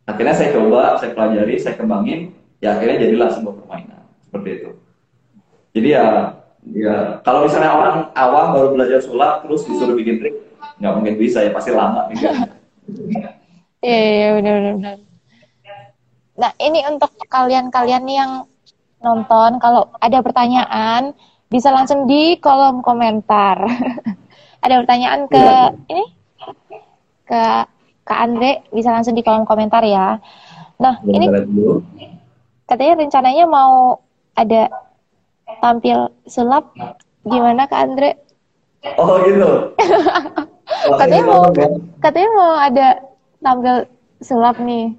Akhirnya 0.06 0.34
saya 0.38 0.54
coba, 0.54 0.94
saya 1.02 1.10
pelajari, 1.12 1.54
saya 1.58 1.74
kembangin, 1.74 2.30
ya 2.62 2.78
akhirnya 2.78 3.06
jadilah 3.06 3.28
sebuah 3.34 3.54
permainan 3.62 4.02
seperti 4.22 4.48
itu. 4.62 4.70
Jadi 5.74 5.88
ya, 5.92 6.06
ya 6.72 6.94
kalau 7.26 7.44
misalnya 7.44 7.74
orang 7.74 7.96
awam 8.14 8.46
baru 8.54 8.68
belajar 8.78 9.02
sulap 9.02 9.42
terus 9.44 9.66
disuruh 9.66 9.98
bikin 9.98 10.22
trik, 10.22 10.34
nggak 10.78 10.94
mungkin 10.94 11.14
bisa 11.18 11.42
ya 11.42 11.50
pasti 11.50 11.74
lama 11.74 12.06
mikirnya. 12.06 12.54
Iya, 13.82 13.98
iya, 13.98 14.28
benar, 14.38 14.54
benar, 14.56 14.74
benar. 14.78 14.96
Nah, 16.36 16.52
ini 16.60 16.80
untuk 16.86 17.10
kalian-kalian 17.26 18.02
nih 18.06 18.16
yang 18.22 18.32
nonton, 19.00 19.58
kalau 19.58 19.90
ada 19.98 20.18
pertanyaan, 20.22 21.12
bisa 21.50 21.72
langsung 21.74 22.04
di 22.06 22.38
kolom 22.38 22.80
komentar. 22.84 23.62
ada 24.64 24.74
pertanyaan 24.82 25.30
ke 25.30 25.38
Iya. 25.38 25.70
ini 25.92 26.04
ke 27.26 27.42
Kak 28.06 28.18
Andre, 28.22 28.62
bisa 28.70 28.94
langsung 28.94 29.18
di 29.18 29.26
kolom 29.26 29.42
komentar 29.42 29.82
ya. 29.82 30.22
Nah, 30.78 31.02
ini 31.02 31.26
Bentar 31.26 31.42
dulu. 31.50 31.82
katanya 32.70 33.02
rencananya 33.02 33.44
mau 33.50 33.98
ada 34.38 34.70
tampil 35.58 36.14
sulap, 36.24 36.70
gimana 37.26 37.66
Kak 37.66 37.82
Andre? 37.82 38.10
Oh 38.94 39.18
gitu. 39.26 39.74
Katanya 40.86 41.18
ini 41.18 41.26
mau- 41.26 41.50
ya. 41.50 41.68
Katanya 41.98 42.30
mau 42.30 42.52
ada 42.54 42.86
tampil 43.42 43.74
sulap 44.22 44.56
nih. 44.62 44.94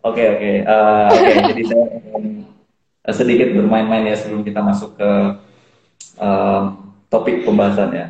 Oke 0.00 0.22
oke. 0.24 0.50
Eh, 0.64 1.08
oke, 1.12 1.32
jadi 1.52 1.62
saya 1.68 1.84
akan 2.00 2.22
sedikit 3.12 3.48
bermain-main 3.52 4.08
ya 4.08 4.16
sebelum 4.16 4.40
kita 4.40 4.64
masuk 4.64 4.96
ke 4.96 5.10
em, 6.16 6.62
topik 7.12 7.44
pembahasan 7.44 7.90
ya. 7.92 8.06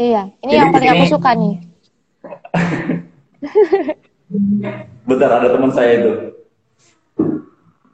Iya, 0.00 0.22
ini 0.40 0.52
Jadi 0.54 0.56
yang 0.56 0.70
paling 0.72 0.90
aku 0.96 1.04
suka 1.12 1.30
nih. 1.36 1.54
Bentar, 5.08 5.30
ada 5.40 5.48
teman 5.50 5.72
saya 5.72 5.90
itu. 6.00 6.12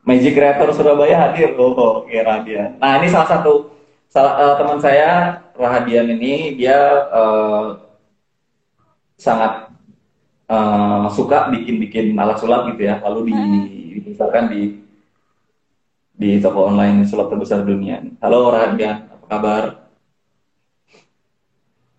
Magic 0.06 0.38
Creator 0.38 0.70
Surabaya 0.70 1.18
hadir 1.18 1.58
loh, 1.58 1.74
oke 2.02 2.14
Rahadian. 2.14 2.78
Nah 2.78 3.02
ini 3.02 3.10
salah 3.10 3.26
satu 3.26 3.74
salah 4.06 4.34
eh, 4.38 4.54
teman 4.62 4.78
saya 4.78 5.42
Rahadian 5.58 6.06
ini 6.14 6.54
dia 6.54 6.78
eh, 7.10 7.64
sangat 9.18 9.74
eh, 10.46 11.06
suka 11.10 11.50
bikin-bikin 11.50 12.14
alat 12.14 12.38
sulap 12.38 12.70
gitu 12.70 12.86
ya, 12.86 13.02
lalu 13.02 13.34
di 13.34 13.36
misalkan 14.06 14.46
di 14.46 14.62
di 16.16 16.38
toko 16.38 16.70
online 16.70 17.02
sulap 17.02 17.26
terbesar 17.26 17.66
dunia. 17.66 17.98
Halo 18.22 18.54
Rahadian, 18.54 19.10
apa 19.10 19.26
kabar? 19.26 19.62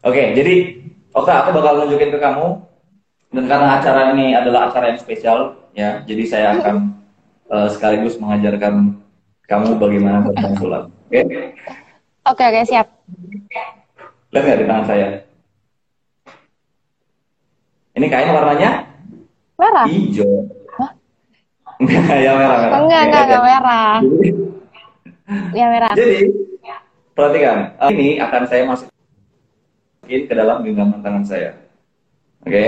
Oke, 0.08 0.32
jadi 0.32 0.80
oke 1.12 1.27
aku 1.27 1.50
bakal 1.60 1.84
nunjukin 1.84 2.16
ke 2.16 2.20
kamu 2.24 2.63
dan 3.27 3.43
karena 3.46 3.67
acara 3.77 4.01
ini 4.12 4.34
adalah 4.34 4.72
acara 4.72 4.91
yang 4.91 5.00
spesial 5.00 5.39
ya, 5.72 6.01
jadi 6.03 6.24
saya 6.25 6.48
akan 6.57 6.75
eh, 7.48 7.67
sekaligus 7.69 8.15
mengajarkan 8.17 8.98
kamu 9.48 9.79
bagaimana 9.79 10.24
bermain 10.24 10.55
sulap. 10.55 10.84
Oke, 11.07 11.24
Oke, 12.27 12.43
oke, 12.43 12.62
siap. 12.67 12.88
lihat 14.27 14.43
nggak 14.43 14.60
di 14.60 14.65
tangan 14.67 14.86
saya? 14.86 15.07
Ini 17.96 18.07
kain 18.07 18.29
warnanya 18.29 18.86
Merah? 19.57 19.88
hijau. 19.88 20.46
Enggak, 21.77 22.17
ya 22.19 22.31
merah 22.34 22.57
merah. 22.57 22.77
Enggak, 22.81 23.01
Oke, 23.01 23.07
enggak, 23.07 23.24
enggak 23.24 23.43
merah. 23.43 23.96
Jadi, 24.01 24.29
Ya 25.51 25.65
merah. 25.67 25.91
Jadi, 25.93 26.17
perhatikan, 27.12 27.57
eh, 27.77 27.89
ini 27.93 28.07
akan 28.17 28.41
saya 28.48 28.63
masukin 28.65 30.22
ke 30.25 30.34
dalam 30.34 30.63
genggaman 30.63 31.00
tangan 31.01 31.24
saya. 31.24 31.51
Oke, 32.43 32.65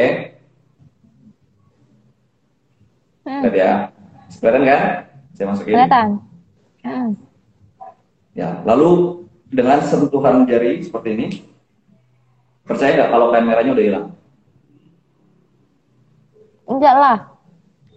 Hmm, 3.30 3.46
lihat 3.46 3.56
ya. 3.62 3.72
Kelihatan 4.42 4.64
kan? 4.66 4.82
Saya 5.38 5.46
masukin. 5.54 5.74
kelihatan. 5.78 6.08
Hmm. 6.82 7.10
Ya, 8.34 8.50
lalu 8.66 9.22
dengan 9.54 9.86
sentuhan 9.86 10.50
jari 10.50 10.82
seperti 10.82 11.10
ini, 11.14 11.28
percaya 12.66 12.98
nggak 12.98 13.12
kalau 13.14 13.30
kain 13.30 13.46
merahnya 13.46 13.78
udah 13.78 13.86
hilang? 13.86 14.08
Enggak 16.66 16.96
lah. 16.98 17.18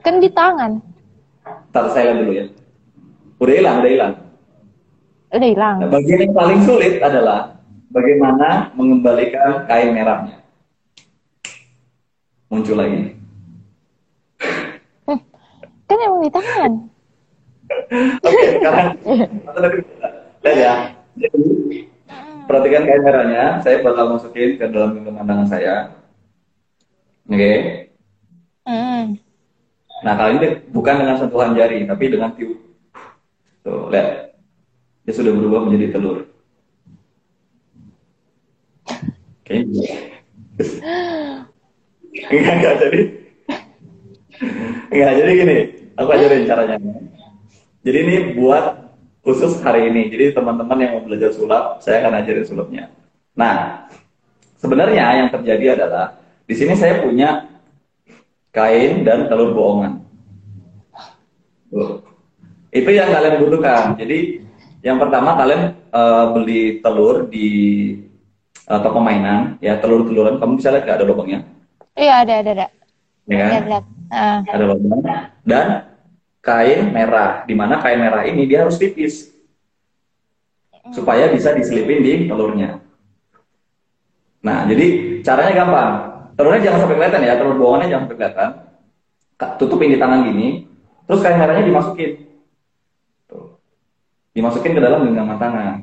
Kan 0.04 0.20
di 0.20 0.28
tangan. 0.28 0.84
Ntar 1.72 1.84
saya 1.96 2.12
lihat 2.12 2.18
dulu 2.20 2.32
ya. 2.36 2.44
Udah 3.40 3.54
hilang, 3.56 3.76
udah 3.80 3.90
hilang. 3.90 4.12
Udah 5.32 5.48
hilang. 5.48 5.76
Nah, 5.80 5.88
bagian 5.88 6.20
yang 6.28 6.34
paling 6.36 6.60
sulit 6.68 7.00
adalah 7.00 7.56
bagaimana 7.88 8.68
mengembalikan 8.76 9.64
kain 9.64 9.96
merahnya. 9.96 10.44
Muncul 12.52 12.76
lagi. 12.76 13.21
Kan 15.92 16.00
emang 16.08 16.24
di 16.24 16.32
tangan. 16.32 16.72
Oke, 18.24 18.42
sekarang 18.56 18.96
lihat 20.40 20.56
ya. 20.56 20.74
Jadi, 21.20 21.44
perhatikan 22.48 22.88
kain 22.88 23.04
merahnya. 23.04 23.60
Saya 23.60 23.84
bakal 23.84 24.16
masukin 24.16 24.56
ke 24.56 24.64
dalam 24.72 24.96
genggaman 24.96 25.28
tangan 25.28 25.48
saya. 25.52 25.92
Oke. 27.28 27.52
Hmm. 28.64 29.20
Nah, 30.00 30.14
kali 30.16 30.40
ini 30.40 30.48
bukan 30.72 31.04
dengan 31.04 31.20
sentuhan 31.20 31.52
jari, 31.52 31.84
tapi 31.84 32.08
dengan 32.08 32.32
tiup. 32.32 32.56
Tuh, 33.60 33.92
lihat. 33.92 34.32
Dia 35.04 35.12
sudah 35.12 35.36
berubah 35.36 35.68
menjadi 35.68 35.92
telur. 35.92 36.24
Oke. 39.44 39.54
Enggak, 42.12 42.54
enggak 42.60 42.74
jadi. 42.80 43.00
Enggak, 44.88 45.12
jadi 45.20 45.32
gini. 45.32 45.81
Aku 46.02 46.10
ajarin 46.10 46.44
caranya. 46.50 46.76
Jadi 47.86 47.98
ini 48.02 48.14
buat 48.34 48.90
khusus 49.22 49.62
hari 49.62 49.90
ini. 49.90 50.10
Jadi 50.10 50.34
teman-teman 50.34 50.78
yang 50.82 50.98
mau 50.98 51.02
belajar 51.06 51.30
sulap, 51.30 51.78
saya 51.78 52.02
akan 52.02 52.18
ajarin 52.22 52.46
sulapnya. 52.46 52.84
Nah, 53.38 53.86
sebenarnya 54.58 55.22
yang 55.22 55.28
terjadi 55.30 55.78
adalah 55.78 56.18
di 56.46 56.54
sini 56.58 56.74
saya 56.74 57.00
punya 57.06 57.46
kain 58.50 59.06
dan 59.06 59.30
telur 59.30 59.54
bohongan. 59.54 60.02
Tuh. 61.70 62.02
Itu 62.74 62.90
yang 62.90 63.14
kalian 63.14 63.46
butuhkan. 63.46 63.94
Jadi 63.96 64.42
yang 64.82 64.98
pertama 64.98 65.38
kalian 65.38 65.62
eh, 65.78 66.24
beli 66.34 66.62
telur 66.82 67.30
di 67.30 67.48
eh, 68.66 68.80
toko 68.82 68.98
mainan, 68.98 69.56
ya 69.62 69.78
telur-teluran. 69.78 70.42
Kamu 70.42 70.58
bisa 70.58 70.74
lihat 70.74 70.84
nggak 70.84 70.98
ada 70.98 71.06
lubangnya, 71.06 71.40
Iya, 71.92 72.24
ada, 72.24 72.34
ada, 72.40 72.50
ada. 72.56 72.66
ya? 73.28 73.46
Lihat, 73.52 73.64
lihat. 73.68 73.84
Ah. 74.12 74.40
Ada 74.48 74.64
lubang. 74.68 75.00
Dan 75.44 75.66
kain 76.42 76.90
merah, 76.90 77.46
di 77.46 77.54
mana 77.54 77.78
kain 77.78 78.02
merah 78.02 78.26
ini 78.26 78.50
dia 78.50 78.66
harus 78.66 78.76
tipis 78.76 79.30
supaya 80.90 81.30
bisa 81.30 81.54
diselipin 81.54 82.02
di 82.02 82.12
telurnya. 82.26 82.82
Nah, 84.42 84.66
jadi 84.66 85.18
caranya 85.22 85.52
gampang. 85.54 85.90
Telurnya 86.34 86.60
jangan 86.66 86.78
sampai 86.82 86.96
kelihatan 86.98 87.22
ya, 87.22 87.38
telur 87.38 87.54
bohongannya 87.54 87.88
jangan 87.94 88.02
sampai 88.10 88.18
kelihatan. 88.18 88.48
Tutupin 89.58 89.94
di 89.94 89.98
tangan 90.02 90.26
gini, 90.26 90.66
terus 91.06 91.22
kain 91.22 91.38
merahnya 91.38 91.62
dimasukin. 91.62 92.10
Tuh. 93.30 93.58
Dimasukin 94.34 94.74
ke 94.74 94.82
dalam 94.82 95.06
genggaman 95.06 95.38
tangan. 95.38 95.74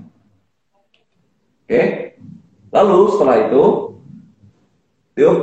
Oke. 1.63 1.81
Lalu 2.69 2.99
setelah 3.15 3.35
itu, 3.47 3.63
yuk, 5.15 5.37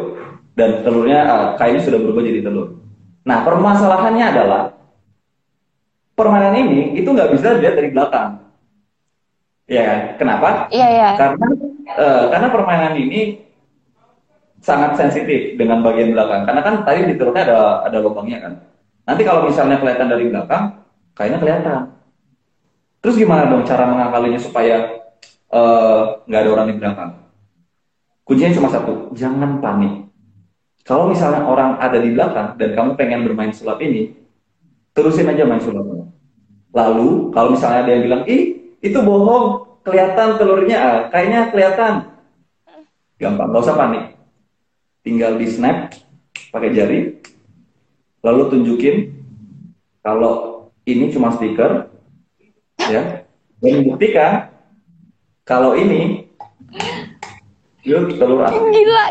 dan 0.52 0.84
telurnya, 0.84 1.18
ah, 1.24 1.46
kainnya 1.56 1.80
sudah 1.80 1.98
berubah 2.04 2.22
jadi 2.22 2.44
telur. 2.44 2.76
Nah, 3.26 3.42
permasalahannya 3.42 4.26
adalah 4.30 4.75
permainan 6.16 6.56
ini 6.56 6.96
itu 6.96 7.06
nggak 7.06 7.30
bisa 7.36 7.60
dilihat 7.60 7.76
dari 7.76 7.88
belakang. 7.92 8.30
Ya 9.68 9.82
kan? 9.84 9.98
Kenapa? 10.16 10.48
Iya, 10.72 10.86
iya. 10.88 11.10
Karena 11.14 11.46
eh, 11.86 12.24
karena 12.32 12.48
permainan 12.48 12.94
ini 12.96 13.20
sangat 14.64 14.98
sensitif 14.98 15.54
dengan 15.60 15.84
bagian 15.84 16.16
belakang. 16.16 16.48
Karena 16.48 16.62
kan 16.64 16.74
tadi 16.82 17.06
di 17.06 17.14
telurnya 17.14 17.44
ada 17.46 17.58
ada 17.86 17.98
lubangnya 18.00 18.38
kan. 18.40 18.52
Nanti 19.06 19.22
kalau 19.22 19.46
misalnya 19.46 19.78
kelihatan 19.78 20.08
dari 20.10 20.24
belakang, 20.32 20.82
kayaknya 21.14 21.38
kelihatan. 21.38 21.80
Terus 23.04 23.14
gimana 23.14 23.46
dong 23.46 23.62
cara 23.62 23.84
mengakalinya 23.86 24.40
supaya 24.40 24.76
eh, 25.52 26.02
nggak 26.26 26.40
ada 26.40 26.50
orang 26.50 26.66
di 26.72 26.76
belakang? 26.80 27.10
Kuncinya 28.26 28.56
cuma 28.58 28.68
satu, 28.72 29.14
jangan 29.14 29.62
panik. 29.62 30.10
Kalau 30.82 31.06
misalnya 31.06 31.46
orang 31.46 31.78
ada 31.78 31.98
di 31.98 32.10
belakang 32.10 32.58
dan 32.58 32.74
kamu 32.74 32.90
pengen 32.98 33.22
bermain 33.22 33.54
sulap 33.54 33.78
ini, 33.78 34.14
terusin 34.90 35.30
aja 35.30 35.46
main 35.46 35.62
sulapnya. 35.62 35.95
Lalu 36.76 37.32
kalau 37.32 37.56
misalnya 37.56 37.88
ada 37.88 37.90
yang 37.96 38.04
bilang, 38.04 38.22
ih 38.28 38.76
itu 38.84 38.98
bohong, 39.00 39.80
kelihatan 39.80 40.36
telurnya, 40.36 40.76
ah, 40.76 40.98
kayaknya 41.08 41.48
kelihatan. 41.48 41.92
Gampang, 43.16 43.48
nggak 43.48 43.64
usah 43.64 43.76
panik. 43.80 44.04
Tinggal 45.00 45.40
di 45.40 45.48
snap 45.48 45.96
pakai 46.52 46.76
jari, 46.76 47.16
lalu 48.20 48.42
tunjukin 48.52 49.16
kalau 50.04 50.68
ini 50.84 51.08
cuma 51.08 51.32
stiker, 51.32 51.88
ya, 52.90 53.24
dan 53.62 53.74
buktikan 53.88 54.52
kalau 55.48 55.72
ini 55.78 56.28
yuk 57.86 58.18
telur 58.18 58.44
asli. 58.44 58.58
Gila. 58.58 59.06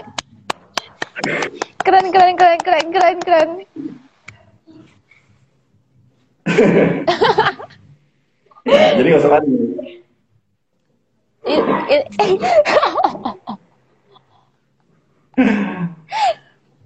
Keren, 1.82 2.06
keren, 2.12 2.34
keren, 2.36 2.60
keren, 2.60 2.88
keren, 2.91 3.17
keren. 3.23 3.49
Ya, 8.65 8.85
jadi 8.97 9.07
nggak 9.07 9.21
usah 9.21 9.31
panik. 9.35 9.51
I- 11.45 12.07
i- 12.25 12.41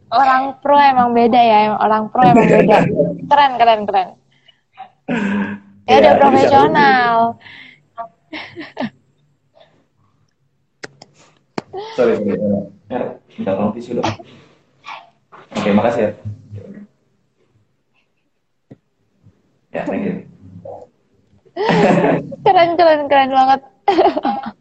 Orang 0.10 0.58
pro 0.65 0.73
emang 0.73 1.13
beda 1.13 1.38
ya, 1.38 1.77
orang 1.77 2.10
pro 2.10 2.25
emang 2.25 2.49
beda. 2.58 2.77
Keren, 3.29 3.51
keren, 3.62 3.82
keren. 3.86 4.10
Ya 5.86 5.95
Iya, 5.97 5.97
udah 6.01 6.13
profesional. 6.17 7.15
Sorry, 11.93 12.13
sorry. 12.17 12.38
Ya, 12.89 12.99
minta 13.38 13.51
tolong 13.53 13.73
tisu 13.77 14.01
dong. 14.01 14.10
Oke, 15.53 15.69
makasih 15.69 16.01
ya. 16.01 16.12
Ya, 19.69 19.86
thank 19.86 20.01
you. 20.01 20.15
Keren, 22.45 22.69
keren, 22.79 23.05
keren 23.12 23.29
banget. 23.36 23.62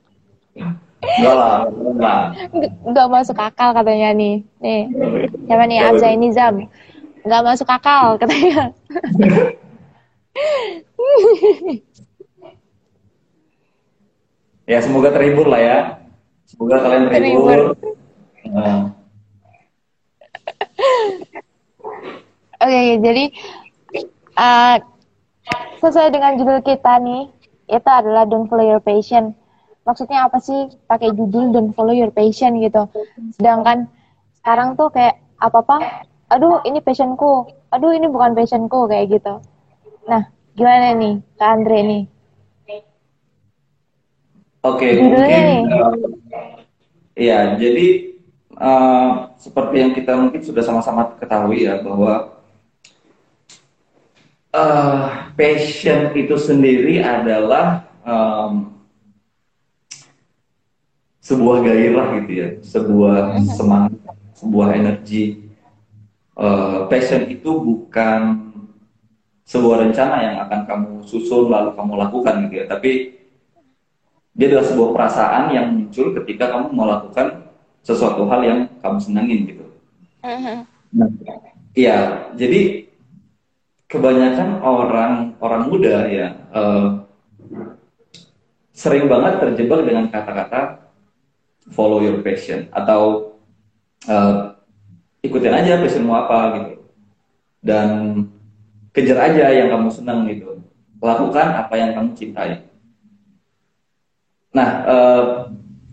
Enggak 0.99 1.35
lah, 1.39 1.63
enggak 1.71 1.95
lah. 2.03 2.35
Nggak- 2.51 2.75
Nggak 2.91 3.07
masuk 3.09 3.39
akal 3.39 3.71
katanya 3.71 4.11
nih. 4.13 4.43
Nih, 4.59 4.91
siapa 5.47 5.65
nih? 5.65 5.79
Abzai 5.81 6.19
Nizam. 6.19 6.67
nggak 7.23 7.45
masuk 7.45 7.69
akal 7.71 8.19
katanya. 8.19 8.75
ya 14.71 14.79
semoga 14.83 15.15
terhibur 15.15 15.47
lah 15.47 15.61
ya. 15.63 15.79
Semoga 16.51 16.83
kalian 16.83 17.09
terhibur. 17.13 17.75
terhibur. 17.79 17.95
Nah. 18.49 18.91
Oke, 22.59 22.75
okay, 22.75 22.99
jadi 22.99 23.25
uh, 24.35 24.77
sesuai 25.79 26.11
dengan 26.11 26.37
judul 26.37 26.61
kita 26.63 26.99
nih, 27.03 27.31
itu 27.69 27.89
adalah 27.89 28.25
Don't 28.25 28.49
Follow 28.49 28.67
Your 28.67 28.83
Passion. 28.83 29.37
Maksudnya 29.85 30.29
apa 30.29 30.41
sih 30.41 30.69
pakai 30.85 31.17
judul 31.17 31.53
Don't 31.53 31.73
Follow 31.73 31.97
Your 31.97 32.13
Passion 32.13 32.61
gitu? 32.61 32.89
Sedangkan 33.37 33.89
sekarang 34.41 34.77
tuh 34.77 34.93
kayak 34.93 35.21
apa-apa, 35.39 36.05
aduh 36.29 36.61
ini 36.67 36.83
passionku, 36.83 37.49
aduh 37.73 37.93
ini 37.95 38.09
bukan 38.09 38.35
passionku 38.35 38.89
kayak 38.89 39.21
gitu. 39.21 39.41
Nah, 40.09 40.29
gimana 40.57 40.97
nih 40.97 41.21
Kak 41.37 41.51
Andre 41.53 41.79
nih? 41.85 42.03
Oke, 44.67 44.91
okay, 44.91 44.93
mungkin 44.99 45.71
uh, 45.71 45.95
ya 47.15 47.55
jadi 47.55 48.19
uh, 48.59 49.31
seperti 49.39 49.77
yang 49.79 49.93
kita 49.95 50.19
mungkin 50.19 50.43
sudah 50.43 50.67
sama-sama 50.67 51.15
ketahui 51.17 51.63
ya 51.63 51.79
bahwa 51.79 52.38
uh, 54.59 54.99
passion 55.39 56.11
itu 56.19 56.35
sendiri 56.35 56.99
adalah 56.99 57.87
um, 58.03 58.75
sebuah 61.23 61.63
gairah 61.63 62.07
gitu 62.23 62.33
ya, 62.33 62.49
sebuah 62.65 63.39
semangat, 63.55 63.95
sebuah 64.35 64.69
energi. 64.75 65.47
Uh, 66.39 66.87
passion 66.87 67.27
itu 67.27 67.51
bukan 67.51 68.47
sebuah 69.43 69.89
rencana 69.89 70.17
yang 70.23 70.37
akan 70.47 70.61
kamu 70.71 70.93
susun 71.03 71.51
lalu 71.51 71.75
kamu 71.75 71.93
lakukan 71.99 72.35
gitu 72.47 72.55
ya, 72.63 72.67
tapi 72.71 73.19
dia 74.39 74.47
adalah 74.55 74.67
sebuah 74.71 74.91
perasaan 74.95 75.45
yang 75.51 75.67
muncul 75.75 76.15
ketika 76.23 76.55
kamu 76.55 76.71
melakukan 76.71 77.51
sesuatu 77.83 78.23
hal 78.31 78.41
yang 78.47 78.61
kamu 78.79 78.99
senangin 79.03 79.41
gitu. 79.51 79.67
Uh-huh. 80.23 80.63
Nah, 80.95 81.11
iya, 81.75 82.31
jadi 82.39 82.88
kebanyakan 83.89 84.61
orang 84.61 85.13
orang 85.41 85.63
muda 85.73 86.05
ya 86.07 86.37
uh, 86.53 87.09
sering 88.77 89.09
banget 89.09 89.41
terjebak 89.43 89.89
dengan 89.89 90.13
kata-kata 90.13 90.93
follow 91.73 92.05
your 92.05 92.21
passion 92.21 92.69
atau 92.71 93.35
uh, 94.07 94.55
ikutin 95.25 95.51
aja 95.57 95.81
passionmu 95.83 96.13
apa 96.15 96.39
gitu. 96.55 96.75
Dan 97.59 97.89
kejar 98.95 99.19
aja 99.19 99.51
yang 99.51 99.75
kamu 99.75 99.91
senang 99.91 100.31
gitu. 100.31 100.63
Lakukan 101.03 101.59
apa 101.59 101.75
yang 101.75 101.91
kamu 101.97 102.11
cintai. 102.15 102.71
Nah 104.55 104.69
uh, 104.87 105.23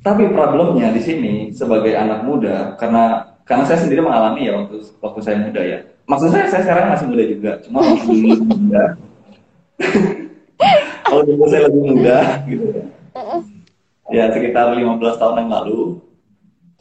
tapi 0.06 0.30
problemnya 0.30 0.94
di 0.94 1.02
sini 1.02 1.34
sebagai 1.50 1.98
anak 1.98 2.22
muda 2.22 2.78
karena 2.78 3.34
karena 3.42 3.64
saya 3.66 3.82
sendiri 3.82 4.06
mengalami 4.06 4.46
ya 4.46 4.54
waktu 4.62 4.78
waktu 5.02 5.20
saya 5.26 5.38
muda 5.42 5.62
ya 5.66 5.80
maksud 6.06 6.30
saya 6.30 6.46
saya 6.50 6.62
sekarang 6.66 6.86
masih 6.94 7.08
muda 7.10 7.24
juga. 7.26 7.52
Cuma 7.66 7.80
masih 7.82 8.40
muda 8.42 8.86
kalau 11.06 11.22
dulu 11.26 11.46
saya 11.48 11.68
lebih 11.68 11.82
muda 11.96 12.18
gitu. 12.48 12.66
Ya 14.14 14.30
sekitar 14.32 14.76
15 14.76 15.22
tahun 15.22 15.36
yang 15.46 15.52
lalu. 15.52 15.80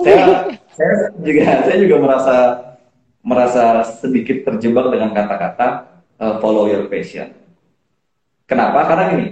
Saya 0.03 0.51
saya 0.75 0.93
juga 1.23 1.43
saya 1.65 1.77
juga 1.79 1.97
merasa 2.03 2.37
merasa 3.25 3.65
sedikit 4.01 4.45
terjebak 4.45 4.93
dengan 4.93 5.15
kata-kata 5.17 5.67
uh, 6.21 6.35
follow 6.43 6.69
your 6.69 6.87
passion. 6.91 7.33
Kenapa? 8.45 8.85
Karena 8.85 9.05
gini. 9.15 9.29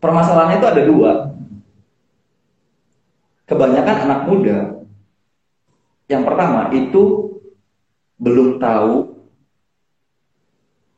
Permasalahannya 0.00 0.58
itu 0.60 0.68
ada 0.68 0.82
dua. 0.84 1.12
Kebanyakan 3.44 3.96
anak 4.08 4.20
muda 4.24 4.58
yang 6.08 6.22
pertama 6.24 6.68
itu 6.72 7.23
belum 8.18 8.62
tahu 8.62 9.10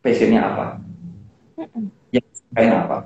passionnya 0.04 0.40
apa, 0.44 0.66
yang 2.12 2.26
kayak 2.52 2.86
apa. 2.86 2.96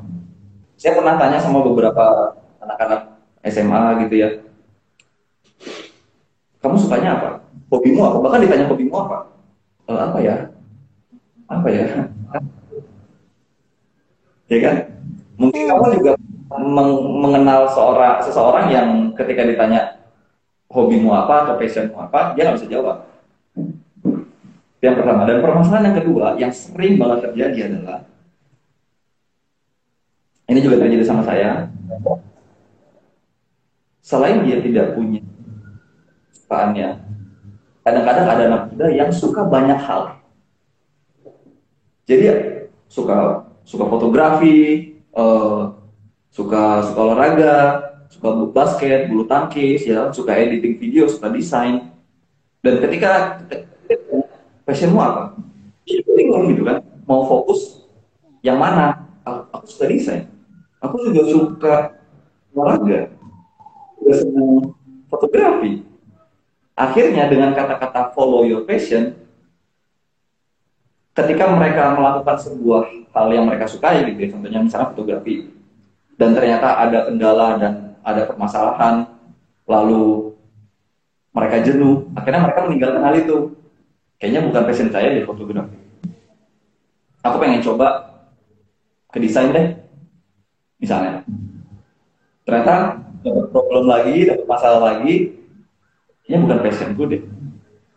Saya 0.81 0.97
pernah 0.97 1.15
tanya 1.21 1.39
sama 1.41 1.61
beberapa 1.65 2.35
anak-anak 2.61 3.01
SMA 3.49 3.83
gitu 4.05 4.15
ya, 4.21 4.29
kamu 6.61 6.77
sukanya 6.77 7.17
apa? 7.17 7.29
Hobimu 7.73 8.01
apa? 8.05 8.17
Bahkan 8.21 8.41
ditanya 8.45 8.67
hobimu 8.69 8.95
apa? 9.01 9.19
E, 9.89 9.93
apa 9.97 10.19
ya? 10.21 10.37
Apa 11.49 11.69
ya? 11.73 11.85
ya 14.53 14.59
kan? 14.61 14.77
Mungkin 15.41 15.63
kamu 15.73 15.85
juga 15.97 16.13
meng 16.51 16.93
mengenal 17.25 17.71
seorang 17.73 18.21
seseorang 18.21 18.67
yang 18.69 18.89
ketika 19.17 19.47
ditanya 19.49 19.97
hobimu 20.69 21.17
apa 21.17 21.49
atau 21.49 21.55
passionmu 21.57 21.97
apa, 21.97 22.37
dia 22.37 22.47
nggak 22.47 22.61
bisa 22.61 22.69
jawab 22.69 23.10
yang 24.81 24.97
pertama. 24.97 25.29
Dan 25.29 25.45
permasalahan 25.45 25.87
yang 25.93 25.99
kedua 26.01 26.27
yang 26.41 26.53
sering 26.53 26.97
banget 26.97 27.19
terjadi 27.31 27.59
adalah 27.73 27.99
ini 30.51 30.59
juga 30.65 30.77
terjadi 30.83 31.05
sama 31.07 31.23
saya. 31.23 31.71
Selain 34.03 34.43
dia 34.43 34.59
tidak 34.59 34.99
punya 34.99 35.23
kesukaannya, 36.35 36.99
kadang-kadang 37.87 38.27
ada 38.27 38.43
anak 38.51 38.63
muda 38.75 38.87
yang 38.91 39.11
suka 39.15 39.47
banyak 39.47 39.79
hal. 39.79 40.19
Jadi 42.11 42.27
suka 42.91 43.47
suka 43.63 43.85
fotografi, 43.87 44.99
uh, 45.15 45.79
suka 46.35 46.91
suka 46.91 47.01
olahraga, 47.07 47.59
suka 48.11 48.29
basket, 48.51 49.07
bulu 49.07 49.31
tangkis, 49.31 49.87
ya, 49.87 50.11
suka 50.11 50.35
editing 50.35 50.75
video, 50.83 51.07
suka 51.07 51.31
desain. 51.31 51.95
Dan 52.59 52.83
ketika 52.83 53.39
passionmu 54.71 55.03
apa? 55.03 55.35
Bingung 56.15 56.55
gitu 56.55 56.63
kan, 56.63 56.79
mau 57.03 57.27
fokus 57.27 57.83
yang 58.47 58.63
mana? 58.63 59.11
Aku, 59.27 59.67
suka 59.69 59.85
desain, 59.91 60.27
aku 60.81 61.11
juga 61.11 61.23
suka 61.29 61.75
olahraga, 62.57 63.13
juga 64.01 64.13
senang 64.17 64.75
fotografi. 65.07 65.87
Akhirnya 66.75 67.29
dengan 67.29 67.53
kata-kata 67.53 68.11
follow 68.17 68.49
your 68.49 68.65
passion, 68.65 69.15
ketika 71.13 71.53
mereka 71.53 71.95
melakukan 71.95 72.41
sebuah 72.43 72.83
hal 73.13 73.29
yang 73.29 73.45
mereka 73.45 73.69
sukai 73.69 74.09
gitu 74.09 74.19
ya, 74.19 74.29
contohnya 74.33 74.61
misalnya 74.65 74.89
fotografi, 74.97 75.53
dan 76.17 76.33
ternyata 76.33 76.81
ada 76.81 76.99
kendala 77.07 77.49
dan 77.61 77.73
ada 78.01 78.23
permasalahan, 78.25 78.95
lalu 79.69 80.33
mereka 81.31 81.61
jenuh, 81.63 82.09
akhirnya 82.17 82.41
mereka 82.49 82.61
meninggalkan 82.67 83.03
hal 83.05 83.15
itu 83.15 83.37
kayaknya 84.21 84.45
bukan 84.45 84.63
passion 84.69 84.93
saya 84.93 85.17
di 85.17 85.25
fotografi. 85.25 85.75
Aku 87.25 87.37
pengen 87.41 87.65
coba 87.65 88.21
ke 89.09 89.19
desain 89.19 89.51
deh 89.51 89.81
misalnya. 90.77 91.25
Ternyata 92.45 93.01
dapat 93.25 93.47
problem 93.49 93.89
lagi 93.89 94.29
dapat 94.29 94.47
masalah 94.47 94.81
lagi. 94.95 95.41
Kayaknya 96.25 96.39
bukan 96.45 96.59
passion 96.63 96.89
gue 96.95 97.07
deh. 97.09 97.23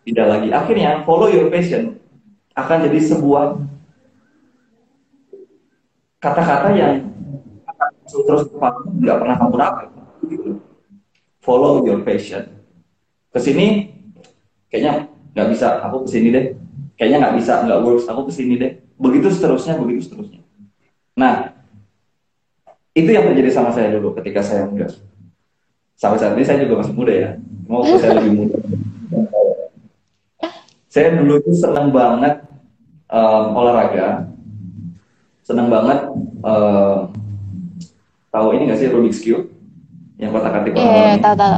Tidak 0.04 0.26
lagi. 0.28 0.48
Akhirnya 0.52 1.04
follow 1.04 1.28
your 1.28 1.52
passion. 1.52 2.00
Akan 2.56 2.88
jadi 2.88 3.00
sebuah 3.04 3.60
kata-kata 6.24 6.72
yang 6.72 7.04
terus 8.08 8.48
nggak 9.00 9.18
pernah 9.20 9.36
kamu 9.36 9.56
dapat 9.60 9.88
follow 11.44 11.84
your 11.84 12.00
passion. 12.04 12.48
Ke 13.32 13.40
sini 13.40 13.92
kayaknya 14.72 15.13
nggak 15.34 15.48
bisa. 15.50 15.68
Aku 15.90 16.06
ke 16.06 16.10
sini 16.14 16.30
deh. 16.30 16.46
Kayaknya 16.96 17.18
nggak 17.28 17.36
bisa. 17.42 17.54
Nggak 17.66 17.80
works. 17.82 18.06
Aku 18.08 18.22
ke 18.30 18.34
sini 18.34 18.56
deh. 18.56 18.72
Begitu 18.98 19.28
seterusnya 19.34 19.76
begitu 19.82 20.06
seterusnya. 20.06 20.46
Nah 21.18 21.54
itu 22.94 23.10
yang 23.10 23.26
terjadi 23.34 23.50
sama 23.50 23.74
saya 23.74 23.90
dulu 23.98 24.14
ketika 24.22 24.46
saya 24.46 24.70
muda. 24.70 24.86
Sampai 25.98 26.22
saat 26.22 26.38
ini 26.38 26.46
saya 26.46 26.62
juga 26.62 26.86
masih 26.86 26.94
muda 26.94 27.14
ya. 27.14 27.30
Mau 27.66 27.82
saya 27.98 28.22
lebih 28.22 28.34
muda. 28.46 28.58
Saya 30.94 31.18
dulu 31.18 31.42
itu 31.42 31.52
senang 31.58 31.90
banget 31.90 32.46
um, 33.10 33.46
olahraga. 33.58 34.30
Senang 35.42 35.74
banget 35.74 36.06
um, 36.46 37.10
tahu 38.30 38.48
ini 38.54 38.70
nggak 38.70 38.80
sih 38.80 38.94
Rubik's 38.94 39.22
Cube? 39.26 39.50
Yang 40.22 40.30
kotak-katik 40.38 40.78
Iya, 40.78 40.86
yeah, 40.86 41.14
tahu 41.18 41.36
tahu 41.36 41.58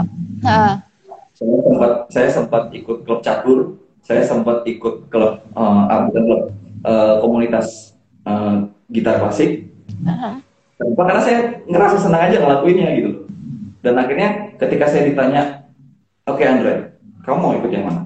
saya 1.35 1.59
sempat 1.59 1.91
saya 2.07 2.29
sempat 2.31 2.63
ikut 2.71 3.03
klub 3.03 3.19
catur 3.19 3.75
saya 3.99 4.23
sempat 4.23 4.63
ikut 4.63 5.11
klub 5.11 5.43
uh, 5.53 6.07
bukan 6.07 6.23
klub 6.23 6.41
uh, 6.87 7.19
komunitas 7.19 7.93
uh, 8.23 8.65
gitar 8.87 9.19
klasik 9.19 9.67
uh-huh. 10.07 10.39
karena 10.79 11.21
saya 11.21 11.39
ngerasa 11.67 11.97
senang 11.99 12.31
aja 12.31 12.39
ngelakuinnya 12.39 12.89
gitu 12.95 13.11
dan 13.83 13.99
akhirnya 13.99 14.55
ketika 14.55 14.87
saya 14.87 15.11
ditanya 15.11 15.67
oke 16.23 16.39
okay, 16.39 16.47
Andre 16.47 16.95
kamu 17.27 17.37
mau 17.37 17.53
ikut 17.59 17.71
yang 17.75 17.85
mana 17.85 18.05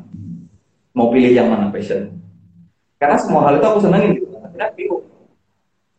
mau 1.00 1.08
pilih 1.14 1.32
yang 1.32 1.48
mana 1.48 1.72
passion. 1.72 2.18
Karena 3.00 3.16
semua 3.16 3.48
hal 3.48 3.64
itu 3.64 3.68
aku 3.72 3.80
senengin 3.80 4.20
gitu. 4.20 4.28
Akhirnya 4.44 4.68
bingung. 4.76 5.04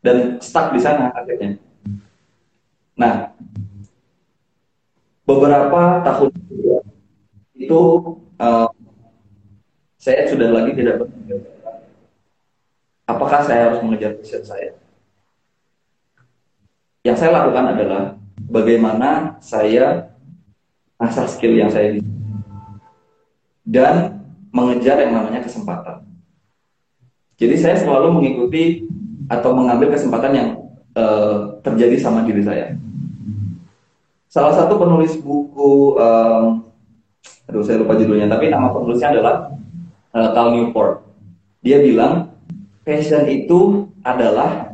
Dan 0.05 0.17
stuck 0.45 0.77
di 0.77 0.81
sana 0.81 1.09
akhirnya. 1.17 1.57
Nah, 3.01 3.33
beberapa 5.25 6.05
tahun 6.05 6.31
itu 7.61 7.81
uh, 8.41 8.69
saya 10.01 10.25
sudah 10.33 10.49
lagi 10.49 10.73
tidak 10.73 11.05
berpikir 11.05 11.45
apakah 13.11 13.43
saya 13.43 13.71
harus 13.71 13.83
mengejar 13.83 14.15
passion 14.17 14.43
saya. 14.47 14.79
Yang 17.03 17.17
saya 17.21 17.31
lakukan 17.43 17.67
adalah 17.75 18.03
bagaimana 18.39 19.41
saya 19.43 20.15
asal 21.01 21.27
skill 21.27 21.57
yang 21.57 21.73
saya 21.73 21.99
dan 23.65 24.21
mengejar 24.53 25.01
yang 25.01 25.17
namanya 25.17 25.43
kesempatan. 25.43 26.05
Jadi 27.41 27.57
saya 27.57 27.77
selalu 27.81 28.21
mengikuti 28.21 28.85
atau 29.33 29.57
mengambil 29.57 29.97
kesempatan 29.97 30.33
yang 30.37 30.49
uh, 30.93 31.57
terjadi 31.65 31.97
sama 31.97 32.29
diri 32.29 32.45
saya. 32.45 32.77
Salah 34.29 34.55
satu 34.55 34.77
penulis 34.77 35.17
buku, 35.17 35.97
um, 35.97 36.70
aduh 37.51 37.67
saya 37.67 37.83
lupa 37.83 37.99
judulnya, 37.99 38.31
tapi 38.31 38.47
nama 38.47 38.71
penulisnya 38.71 39.11
adalah 39.11 39.51
uh, 40.15 40.31
Cal 40.31 40.55
Newport. 40.55 41.03
Dia 41.67 41.83
bilang 41.83 42.31
passion 42.87 43.27
itu 43.27 43.91
adalah 44.07 44.71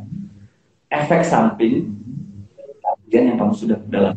efek 0.93 1.25
samping 1.25 1.89
kajian 2.77 3.33
yang 3.33 3.37
kamu 3.41 3.53
sudah 3.57 3.81
dalam. 3.89 4.13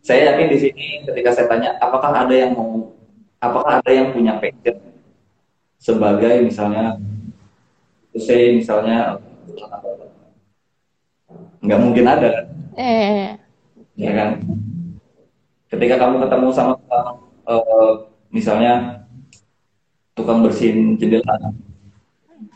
Saya 0.00 0.32
yakin 0.32 0.46
di 0.48 0.56
sini 0.56 0.86
ketika 1.04 1.36
saya 1.36 1.52
tanya, 1.52 1.76
apakah 1.84 2.16
ada 2.16 2.32
yang 2.32 2.56
mau, 2.56 2.96
apakah 3.44 3.84
ada 3.84 3.90
yang 3.92 4.16
punya 4.16 4.40
passion 4.40 4.80
sebagai 5.76 6.40
misalnya, 6.48 6.96
saya 8.16 8.56
misalnya 8.56 9.20
nggak 11.60 11.80
mungkin 11.80 12.04
ada 12.08 12.28
kan? 12.40 12.46
Eh. 12.80 13.28
Ya 14.00 14.12
kan? 14.16 14.30
Ketika 15.74 15.98
kamu 15.98 16.22
ketemu 16.22 16.48
sama 16.54 16.78
uh, 17.50 18.06
misalnya 18.30 19.02
tukang 20.14 20.46
bersihin 20.46 20.94
jendela 20.94 21.34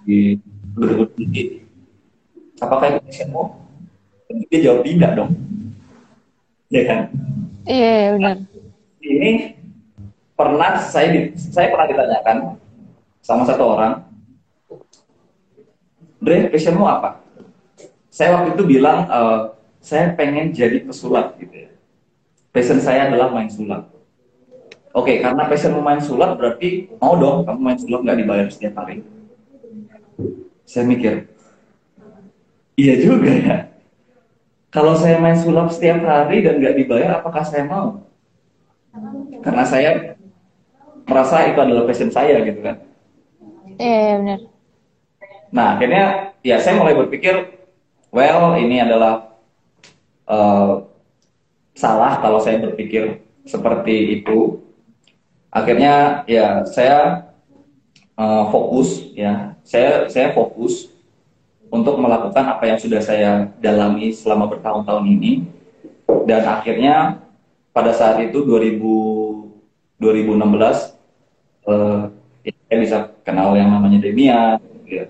di 0.07 0.39
gedung 0.79 1.11
tinggi, 1.19 1.67
apakah 2.63 2.95
itu 2.95 3.01
passionmu? 3.03 3.43
Dia 4.47 4.71
jawab 4.71 4.87
tidak 4.87 5.11
dong. 5.19 5.31
Ya 6.71 6.83
kan? 6.87 7.01
Iya, 7.67 7.91
yeah, 7.91 8.09
benar. 8.15 8.37
Ini 9.03 9.31
pernah 10.39 10.79
saya 10.79 11.11
di, 11.11 11.21
saya 11.35 11.75
pernah 11.75 11.91
ditanyakan 11.91 12.37
sama 13.19 13.43
satu 13.43 13.65
orang, 13.75 14.07
Dre, 16.23 16.47
passionmu 16.55 16.87
apa? 16.87 17.19
Saya 18.15 18.39
waktu 18.39 18.55
itu 18.55 18.63
bilang, 18.79 19.11
e, 19.11 19.21
saya 19.83 20.15
pengen 20.15 20.55
jadi 20.55 20.87
pesulap 20.87 21.35
gitu 21.43 21.67
ya. 21.67 21.71
Passion 22.59 22.83
saya 22.83 23.07
adalah 23.07 23.31
main 23.31 23.47
sulap. 23.47 23.87
Oke, 24.91 25.15
okay, 25.15 25.17
karena 25.23 25.47
passionmu 25.47 25.79
main 25.79 26.03
sulap 26.03 26.35
berarti 26.35 26.91
mau 26.99 27.15
dong 27.15 27.47
kamu 27.47 27.61
main 27.63 27.79
sulap 27.79 28.03
nggak 28.03 28.19
dibayar 28.19 28.47
setiap 28.51 28.83
hari. 28.83 29.07
Saya 30.67 30.83
mikir, 30.91 31.31
iya 32.75 32.99
juga 32.99 33.31
ya 33.31 33.57
kalau 34.75 34.99
saya 34.99 35.23
main 35.23 35.39
sulap 35.39 35.71
setiap 35.71 36.03
hari 36.03 36.43
dan 36.43 36.59
nggak 36.59 36.77
dibayar, 36.83 37.23
apakah 37.23 37.47
saya 37.47 37.63
mau? 37.63 38.03
Karena 39.39 39.63
saya 39.63 40.19
merasa 41.07 41.47
itu 41.47 41.63
adalah 41.63 41.87
passion 41.87 42.11
saya 42.11 42.43
gitu 42.43 42.59
kan. 42.59 42.83
Iya, 43.79 43.87
yeah, 43.87 44.15
benar. 44.19 44.41
Nah, 45.55 45.67
akhirnya 45.79 46.05
ya 46.43 46.59
saya 46.59 46.75
mulai 46.75 46.99
berpikir, 46.99 47.63
well 48.11 48.59
ini 48.59 48.83
adalah 48.83 49.39
uh, 50.27 50.88
salah 51.79 52.19
kalau 52.19 52.43
saya 52.43 52.59
berpikir 52.59 53.23
seperti 53.47 54.19
itu. 54.19 54.59
Akhirnya 55.49 56.27
ya 56.27 56.67
saya 56.67 57.31
uh, 58.19 58.51
fokus 58.51 59.15
ya, 59.15 59.55
saya 59.63 60.11
saya 60.11 60.35
fokus 60.35 60.91
untuk 61.71 61.97
melakukan 62.03 62.43
apa 62.43 62.67
yang 62.67 62.79
sudah 62.83 63.01
saya 63.01 63.49
dalami 63.63 64.11
selama 64.11 64.51
bertahun-tahun 64.51 65.05
ini 65.07 65.47
dan 66.27 66.45
akhirnya 66.45 67.23
pada 67.73 67.95
saat 67.95 68.19
itu 68.25 68.45
2000 68.45 68.81
2016 69.99 70.95
uh, 71.67 72.09
ya, 72.47 72.53
saya 72.71 72.79
bisa 72.79 72.97
kenal 73.27 73.53
yang 73.59 73.69
namanya 73.75 73.99
Demia 73.99 74.43
ya. 74.87 75.05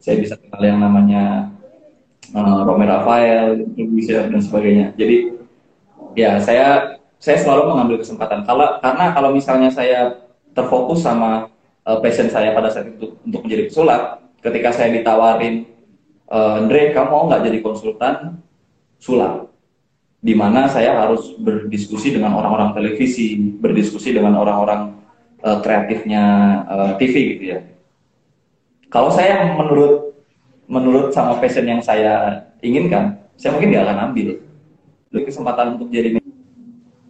saya 0.00 0.16
bisa 0.18 0.34
kenal 0.40 0.62
yang 0.64 0.80
namanya 0.80 1.52
uh, 2.34 2.64
Romer 2.64 2.88
Rafael 2.88 3.60
bisa 3.76 4.26
dan 4.26 4.40
sebagainya 4.40 4.96
jadi 4.96 5.41
ya 6.18 6.38
saya 6.42 6.98
saya 7.22 7.38
selalu 7.38 7.70
mengambil 7.70 7.96
kesempatan. 8.02 8.42
Kalau 8.42 8.82
karena 8.82 9.14
kalau 9.14 9.30
misalnya 9.30 9.70
saya 9.70 10.26
terfokus 10.52 11.06
sama 11.06 11.48
uh, 11.86 11.98
passion 12.02 12.26
saya 12.26 12.50
pada 12.50 12.68
saat 12.68 12.90
itu 12.90 13.14
untuk 13.22 13.46
menjadi 13.46 13.70
pesulap 13.70 14.02
ketika 14.42 14.74
saya 14.74 14.90
ditawarin 14.90 15.70
uh, 16.26 16.58
Andre 16.58 16.90
kamu 16.90 17.08
mau 17.08 17.30
nggak 17.30 17.46
jadi 17.46 17.58
konsultan 17.62 18.42
sulap? 18.98 19.54
Di 20.22 20.34
mana 20.38 20.70
saya 20.70 20.94
harus 20.98 21.34
berdiskusi 21.38 22.14
dengan 22.14 22.34
orang-orang 22.38 22.74
televisi 22.74 23.38
berdiskusi 23.38 24.14
dengan 24.14 24.38
orang-orang 24.38 24.98
uh, 25.42 25.58
kreatifnya 25.62 26.22
uh, 26.66 26.92
TV 26.98 27.38
gitu 27.38 27.44
ya. 27.54 27.58
Kalau 28.90 29.10
saya 29.14 29.54
menurut 29.54 30.12
menurut 30.66 31.14
sama 31.14 31.38
passion 31.38 31.66
yang 31.66 31.82
saya 31.82 32.46
inginkan 32.62 33.18
saya 33.38 33.54
mungkin 33.54 33.74
nggak 33.74 33.84
akan 33.86 33.98
ambil 34.10 34.28
Lalu 35.12 35.28
kesempatan 35.28 35.76
untuk 35.76 35.92
jadi 35.92 36.16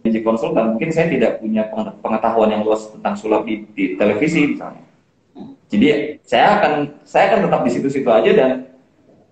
magic 0.03 0.21
konsultan 0.27 0.75
mungkin 0.75 0.91
saya 0.91 1.07
tidak 1.07 1.39
punya 1.39 1.63
pengetahuan 2.03 2.51
yang 2.51 2.67
luas 2.67 2.91
tentang 2.91 3.15
sulap 3.15 3.47
di, 3.47 3.63
di 3.71 3.95
televisi 3.95 4.51
misalnya. 4.51 4.83
Jadi 5.71 6.19
saya 6.27 6.59
akan 6.59 6.73
saya 7.07 7.33
akan 7.33 7.39
tetap 7.47 7.61
di 7.63 7.71
situ-situ 7.71 8.09
aja 8.11 8.31
dan 8.35 8.51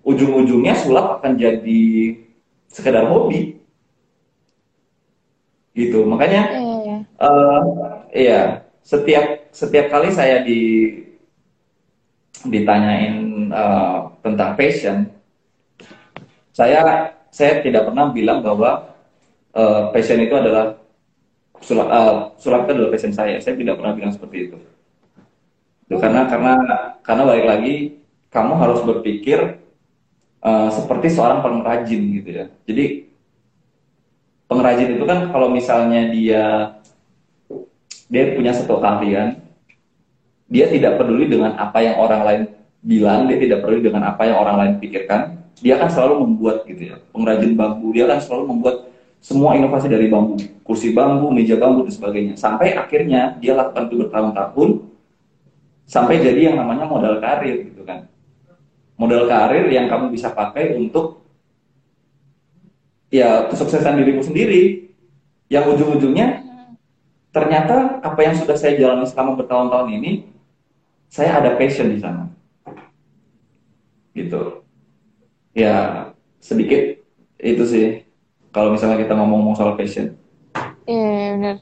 ujung-ujungnya 0.02 0.74
sulap 0.74 1.20
akan 1.20 1.36
jadi 1.36 1.84
sekedar 2.72 3.06
hobi. 3.12 3.60
Gitu. 5.76 6.00
Makanya 6.08 6.42
iya, 6.56 6.98
uh, 7.20 7.62
iya. 8.16 8.42
setiap 8.82 9.52
setiap 9.52 9.92
kali 9.92 10.10
saya 10.10 10.42
di 10.42 10.90
ditanyain 12.48 13.52
uh, 13.54 14.10
tentang 14.26 14.58
passion 14.58 15.06
saya 16.50 17.14
saya 17.32 17.64
tidak 17.64 17.88
pernah 17.88 18.12
bilang 18.12 18.44
bahwa 18.44 18.92
uh, 19.56 19.90
passion 19.96 20.20
itu 20.20 20.36
adalah 20.36 20.76
sulap 21.64 21.88
uh, 21.88 22.36
sulap 22.36 22.68
itu 22.68 22.72
adalah 22.76 22.92
passion 22.92 23.16
saya. 23.16 23.40
Saya 23.40 23.56
tidak 23.56 23.80
pernah 23.80 23.96
bilang 23.96 24.12
seperti 24.12 24.52
itu, 24.52 24.58
itu 25.88 25.96
karena 25.96 26.28
karena 26.28 26.54
karena 27.02 27.24
balik 27.24 27.48
lagi 27.48 27.76
kamu 28.28 28.54
harus 28.60 28.80
berpikir 28.84 29.64
uh, 30.44 30.70
seperti 30.70 31.08
seorang 31.08 31.40
pengrajin 31.40 32.02
gitu 32.20 32.30
ya. 32.30 32.46
Jadi 32.68 33.10
pengrajin 34.52 35.00
itu 35.00 35.04
kan 35.08 35.32
kalau 35.32 35.48
misalnya 35.48 36.12
dia 36.12 36.76
dia 38.12 38.36
punya 38.36 38.52
satu 38.52 38.84
keahlian, 38.84 39.40
dia 40.52 40.68
tidak 40.68 41.00
peduli 41.00 41.32
dengan 41.32 41.56
apa 41.56 41.80
yang 41.80 41.96
orang 41.96 42.22
lain 42.28 42.42
bilang, 42.84 43.30
dia 43.32 43.40
tidak 43.40 43.64
peduli 43.64 43.88
dengan 43.88 44.12
apa 44.12 44.28
yang 44.28 44.36
orang 44.36 44.56
lain 44.60 44.74
pikirkan, 44.84 45.41
dia 45.60 45.76
akan 45.76 45.90
selalu 45.92 46.14
membuat 46.24 46.64
gitu 46.64 46.96
ya. 46.96 46.96
Pengrajin 47.12 47.54
bambu, 47.60 47.92
dia 47.92 48.08
akan 48.08 48.22
selalu 48.24 48.44
membuat 48.56 48.76
semua 49.22 49.54
inovasi 49.60 49.92
dari 49.92 50.08
bambu, 50.08 50.40
kursi 50.64 50.96
bambu, 50.96 51.30
meja 51.30 51.60
bambu 51.60 51.84
dan 51.84 51.94
sebagainya. 51.94 52.34
Sampai 52.40 52.74
akhirnya 52.74 53.36
dia 53.38 53.54
lakukan 53.54 53.92
itu 53.92 53.96
bertahun-tahun 54.08 54.92
sampai 55.92 56.24
jadi 56.24 56.52
yang 56.52 56.56
namanya 56.56 56.88
modal 56.88 57.20
karir 57.20 57.68
gitu 57.68 57.84
kan 57.84 58.08
modal 58.96 59.28
karir 59.28 59.68
yang 59.68 59.92
kamu 59.92 60.08
bisa 60.16 60.32
pakai 60.32 60.80
untuk 60.80 61.20
ya 63.12 63.52
kesuksesan 63.52 64.00
dirimu 64.00 64.24
sendiri 64.24 64.96
yang 65.52 65.68
ujung-ujungnya 65.68 66.48
ternyata 67.36 68.00
apa 68.00 68.20
yang 68.24 68.40
sudah 68.40 68.56
saya 68.56 68.80
jalani 68.80 69.04
selama 69.04 69.36
bertahun-tahun 69.44 69.90
ini 70.00 70.12
saya 71.12 71.44
ada 71.44 71.60
passion 71.60 71.92
di 71.92 72.00
sana 72.00 72.32
gitu 74.16 74.64
ya 75.54 76.10
sedikit 76.40 77.00
itu 77.42 77.64
sih. 77.66 77.88
Kalau 78.52 78.76
misalnya 78.76 79.00
kita 79.00 79.16
ngomong-ngomong 79.16 79.56
soal 79.56 79.80
passion 79.80 80.22
iya 80.92 81.08
yeah, 81.08 81.30
benar. 81.36 81.56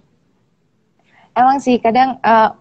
Emang 1.37 1.57
sih 1.63 1.77
kadang 1.79 2.19
uh, 2.25 2.51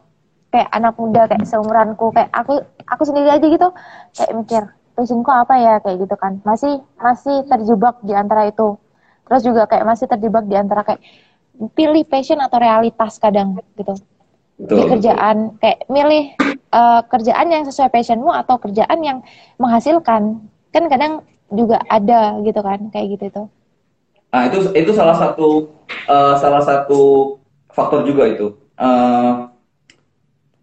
kayak 0.48 0.70
anak 0.70 0.94
muda 0.96 1.26
kayak 1.26 1.44
seumuranku 1.48 2.14
kayak 2.14 2.30
aku 2.30 2.62
aku 2.86 3.02
sendiri 3.04 3.28
aja 3.28 3.46
gitu 3.46 3.68
kayak 4.14 4.32
mikir 4.36 4.62
passionku 4.94 5.30
apa 5.30 5.54
ya? 5.58 5.74
Kayak 5.82 6.06
gitu 6.06 6.16
kan. 6.18 6.32
Masih 6.44 6.82
masih 6.98 7.46
terjebak 7.46 7.98
di 8.04 8.12
antara 8.14 8.50
itu. 8.50 8.78
Terus 9.28 9.42
juga 9.44 9.68
kayak 9.68 9.84
masih 9.84 10.06
terjebak 10.08 10.44
di 10.46 10.56
antara 10.56 10.82
kayak 10.86 11.02
pilih 11.74 12.04
passion 12.06 12.38
atau 12.38 12.58
realitas 12.60 13.18
kadang 13.18 13.58
gitu. 13.74 13.98
Di 14.58 14.74
kerjaan 14.74 15.58
kayak 15.62 15.86
milih 15.86 16.34
uh, 16.74 17.02
kerjaan 17.06 17.46
yang 17.50 17.62
sesuai 17.66 17.90
passionmu 17.94 18.30
atau 18.30 18.58
kerjaan 18.58 18.98
yang 19.02 19.18
menghasilkan 19.58 20.42
kan 20.72 20.84
kadang 20.86 21.12
juga 21.48 21.80
ada 21.88 22.36
gitu 22.44 22.60
kan 22.60 22.80
kayak 22.92 23.06
gitu 23.16 23.24
tuh. 23.32 23.46
Nah 24.28 24.48
itu 24.52 24.72
itu 24.76 24.92
salah 24.92 25.16
satu 25.16 25.72
uh, 26.04 26.34
salah 26.36 26.60
satu 26.60 27.36
faktor 27.72 28.04
juga 28.04 28.28
itu. 28.28 28.46
Uh, 28.78 29.48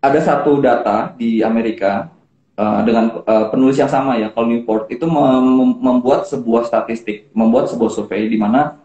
ada 0.06 0.20
satu 0.22 0.62
data 0.62 1.18
di 1.18 1.42
Amerika 1.42 2.14
uh, 2.56 2.82
dengan 2.86 3.26
uh, 3.26 3.50
penulis 3.50 3.82
yang 3.82 3.90
sama 3.90 4.22
ya 4.22 4.30
Paul 4.30 4.54
Newport 4.54 4.86
itu 4.94 5.06
mem 5.10 5.82
membuat 5.82 6.30
sebuah 6.30 6.70
statistik 6.70 7.34
membuat 7.34 7.74
sebuah 7.74 7.90
survei 7.90 8.30
di 8.30 8.38
mana 8.38 8.78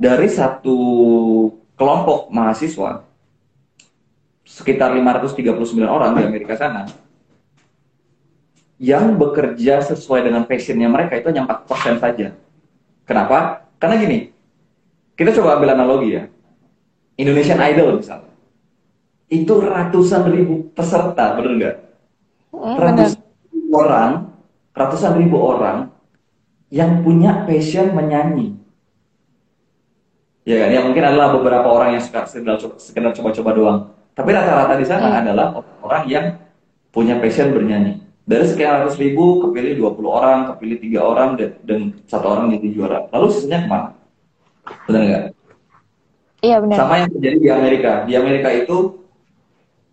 dari 0.00 0.26
satu 0.32 0.76
kelompok 1.76 2.32
mahasiswa 2.32 3.04
sekitar 4.44 4.96
539 4.96 5.44
orang 5.84 6.16
di 6.16 6.22
Amerika 6.24 6.56
sana 6.56 6.88
yang 8.78 9.14
bekerja 9.14 9.82
sesuai 9.86 10.26
dengan 10.26 10.42
passionnya 10.44 10.90
mereka 10.90 11.14
itu 11.14 11.30
hanya 11.30 11.46
4% 11.46 12.02
saja. 12.02 12.34
Kenapa? 13.06 13.68
Karena 13.78 13.94
gini, 14.00 14.18
kita 15.14 15.30
coba 15.36 15.60
ambil 15.60 15.78
analogi 15.78 16.18
ya. 16.18 16.24
Indonesian 17.14 17.62
Idol 17.62 18.02
misalnya. 18.02 18.34
Itu 19.30 19.62
ratusan 19.62 20.26
ribu 20.30 20.74
peserta, 20.74 21.38
bener 21.38 21.52
nggak? 21.58 21.76
Hmm, 22.54 22.76
ratusan 22.78 23.22
ribu 23.50 23.70
orang, 23.78 24.10
ratusan 24.74 25.12
ribu 25.18 25.36
orang 25.38 25.78
yang 26.70 27.02
punya 27.06 27.46
passion 27.46 27.94
menyanyi. 27.94 28.58
Ya 30.44 30.60
kan? 30.60 30.68
Ya 30.74 30.80
mungkin 30.84 31.04
adalah 31.06 31.32
beberapa 31.32 31.68
orang 31.70 31.96
yang 31.96 32.02
suka 32.04 32.26
sekedar 32.76 33.14
coba-coba 33.16 33.50
doang. 33.54 33.78
Tapi 34.14 34.30
rata-rata 34.30 34.74
di 34.76 34.86
sana 34.86 35.08
hmm. 35.10 35.20
adalah 35.24 35.46
orang 35.82 36.04
yang 36.10 36.26
punya 36.90 37.18
passion 37.18 37.54
bernyanyi. 37.54 38.03
Dari 38.24 38.44
sekian 38.48 38.80
ratus 38.80 38.96
ribu, 38.96 39.44
kepilih 39.44 39.76
20 39.84 40.00
orang, 40.08 40.38
kepilih 40.54 40.80
tiga 40.80 41.00
orang, 41.04 41.36
dan, 41.36 41.50
dan 41.60 41.80
satu 42.08 42.26
orang 42.32 42.56
jadi 42.56 42.68
juara. 42.72 42.98
Lalu 43.12 43.26
sisanya 43.28 43.58
ke 43.64 43.68
mana? 43.68 43.88
Benar 44.88 45.02
nggak? 45.04 45.24
Iya 46.44 46.56
benar. 46.64 46.76
Sama 46.76 46.94
yang 47.04 47.10
terjadi 47.12 47.36
di 47.36 47.50
Amerika. 47.52 47.92
Di 48.08 48.12
Amerika 48.16 48.48
itu 48.52 48.76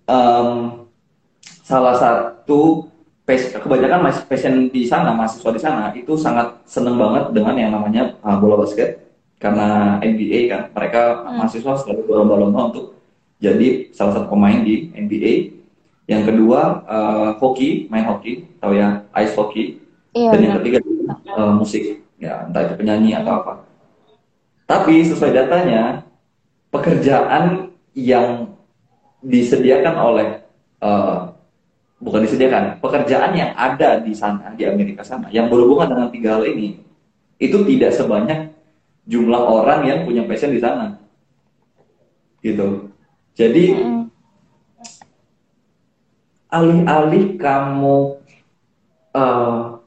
um, 0.08 0.88
salah 1.44 1.96
satu 1.96 2.92
kebanyakan 3.28 4.12
passion 4.28 4.68
di 4.68 4.84
sana, 4.84 5.16
mahasiswa 5.16 5.52
di 5.56 5.62
sana 5.62 5.84
itu 5.96 6.20
sangat 6.20 6.60
seneng 6.68 7.00
banget 7.00 7.32
dengan 7.32 7.56
yang 7.56 7.72
namanya 7.72 8.20
uh, 8.20 8.36
bola 8.36 8.60
basket 8.60 9.00
karena 9.40 9.98
NBA 10.04 10.52
kan 10.52 10.62
mereka 10.76 11.24
hmm. 11.24 11.40
mahasiswa 11.40 11.74
selalu 11.80 12.02
berlomba-lomba 12.06 12.60
untuk 12.76 12.86
jadi 13.42 13.90
salah 13.96 14.20
satu 14.20 14.28
pemain 14.30 14.62
di 14.62 14.92
NBA. 14.94 15.61
Yang 16.12 16.24
kedua 16.28 16.84
uh, 16.84 17.30
hoki, 17.40 17.88
main 17.88 18.04
hoki, 18.04 18.44
tahu 18.60 18.76
ya 18.76 19.08
ice 19.16 19.32
hockey. 19.32 19.80
Iya, 20.12 20.36
Dan 20.36 20.40
yang 20.44 20.56
ketiga 20.60 20.84
uh, 21.40 21.56
musik, 21.56 22.04
ya 22.20 22.44
entah 22.44 22.68
itu 22.68 22.76
penyanyi 22.76 23.16
atau 23.16 23.40
apa. 23.40 23.54
Tapi 24.68 25.08
sesuai 25.08 25.32
datanya, 25.32 26.04
pekerjaan 26.68 27.72
yang 27.96 28.52
disediakan 29.24 29.96
oleh 29.96 30.28
uh, 30.84 31.32
bukan 32.04 32.28
disediakan, 32.28 32.84
pekerjaan 32.84 33.32
yang 33.32 33.56
ada 33.56 34.04
di 34.04 34.12
sana 34.12 34.52
di 34.52 34.68
Amerika 34.68 35.08
sana 35.08 35.32
yang 35.32 35.48
berhubungan 35.48 35.96
dengan 35.96 36.10
tiga 36.12 36.30
hal 36.36 36.44
ini 36.44 36.84
itu 37.40 37.58
tidak 37.72 37.96
sebanyak 37.96 38.52
jumlah 39.08 39.40
orang 39.48 39.88
yang 39.88 40.04
punya 40.04 40.28
passion 40.28 40.52
di 40.52 40.60
sana. 40.60 41.00
Gitu. 42.44 42.92
Jadi 43.32 43.64
alih-alih 46.52 47.40
kamu 47.40 48.20
uh, 49.16 49.80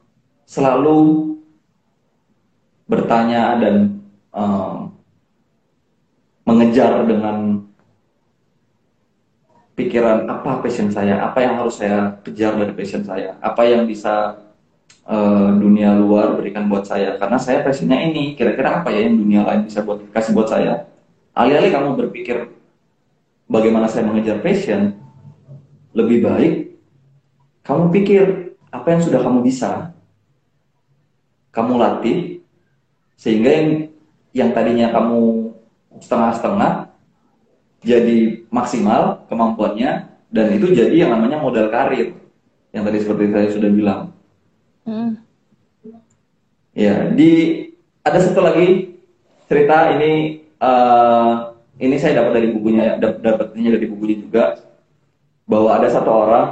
selalu 0.49 0.97
bertanya 2.89 3.57
dan 3.61 4.01
uh, 4.33 4.89
mengejar 6.45 7.05
dengan 7.05 7.65
pikiran 9.77 10.25
apa 10.25 10.65
passion 10.65 10.89
saya, 10.89 11.21
apa 11.21 11.37
yang 11.45 11.61
harus 11.61 11.77
saya 11.77 12.17
kejar 12.25 12.57
dari 12.57 12.73
passion 12.73 13.05
saya, 13.05 13.37
apa 13.41 13.61
yang 13.65 13.85
bisa 13.85 14.41
uh, 15.05 15.49
dunia 15.53 15.93
luar 15.93 16.33
berikan 16.33 16.65
buat 16.65 16.89
saya. 16.89 17.17
Karena 17.21 17.37
saya 17.37 17.61
passionnya 17.61 18.01
ini, 18.09 18.33
kira-kira 18.33 18.81
apa 18.81 18.89
ya 18.89 19.05
yang 19.05 19.21
dunia 19.21 19.41
lain 19.45 19.69
bisa 19.69 19.85
buat 19.85 20.01
kasih 20.09 20.33
buat 20.33 20.49
saya. 20.49 20.89
Alih-alih 21.35 21.69
kamu 21.73 21.89
berpikir 21.99 22.47
bagaimana 23.51 23.91
saya 23.91 24.07
mengejar 24.07 24.39
passion, 24.39 25.04
lebih 25.95 26.19
baik 26.27 26.53
kamu 27.65 27.89
pikir 27.89 28.23
apa 28.69 28.87
yang 28.93 29.01
sudah 29.01 29.19
kamu 29.25 29.39
bisa, 29.41 29.95
kamu 31.49 31.81
latih, 31.81 32.45
sehingga 33.17 33.49
yang, 33.49 33.69
yang 34.35 34.49
tadinya 34.53 34.93
kamu 34.93 35.49
setengah-setengah 36.03 36.93
jadi 37.81 38.45
maksimal 38.53 39.25
kemampuannya, 39.31 40.11
dan 40.29 40.47
itu 40.53 40.75
jadi 40.75 41.07
yang 41.07 41.15
namanya 41.15 41.41
modal 41.41 41.71
karir, 41.73 42.13
yang 42.69 42.83
tadi 42.85 43.01
seperti 43.01 43.33
saya 43.33 43.47
sudah 43.49 43.69
bilang. 43.71 44.01
Hmm. 44.85 45.17
Ya, 46.75 47.07
di 47.15 47.31
ada 48.03 48.19
satu 48.19 48.43
lagi 48.43 48.99
cerita 49.47 49.95
ini 49.95 50.43
uh, 50.59 51.55
ini 51.79 51.95
saya 51.97 52.21
dapat 52.21 52.43
dari 52.43 52.47
bukunya 52.51 52.99
dapatnya 52.99 53.79
dari 53.79 53.87
bukunya 53.87 54.21
juga 54.21 54.59
bahwa 55.45 55.77
ada 55.77 55.87
satu 55.89 56.09
orang 56.09 56.45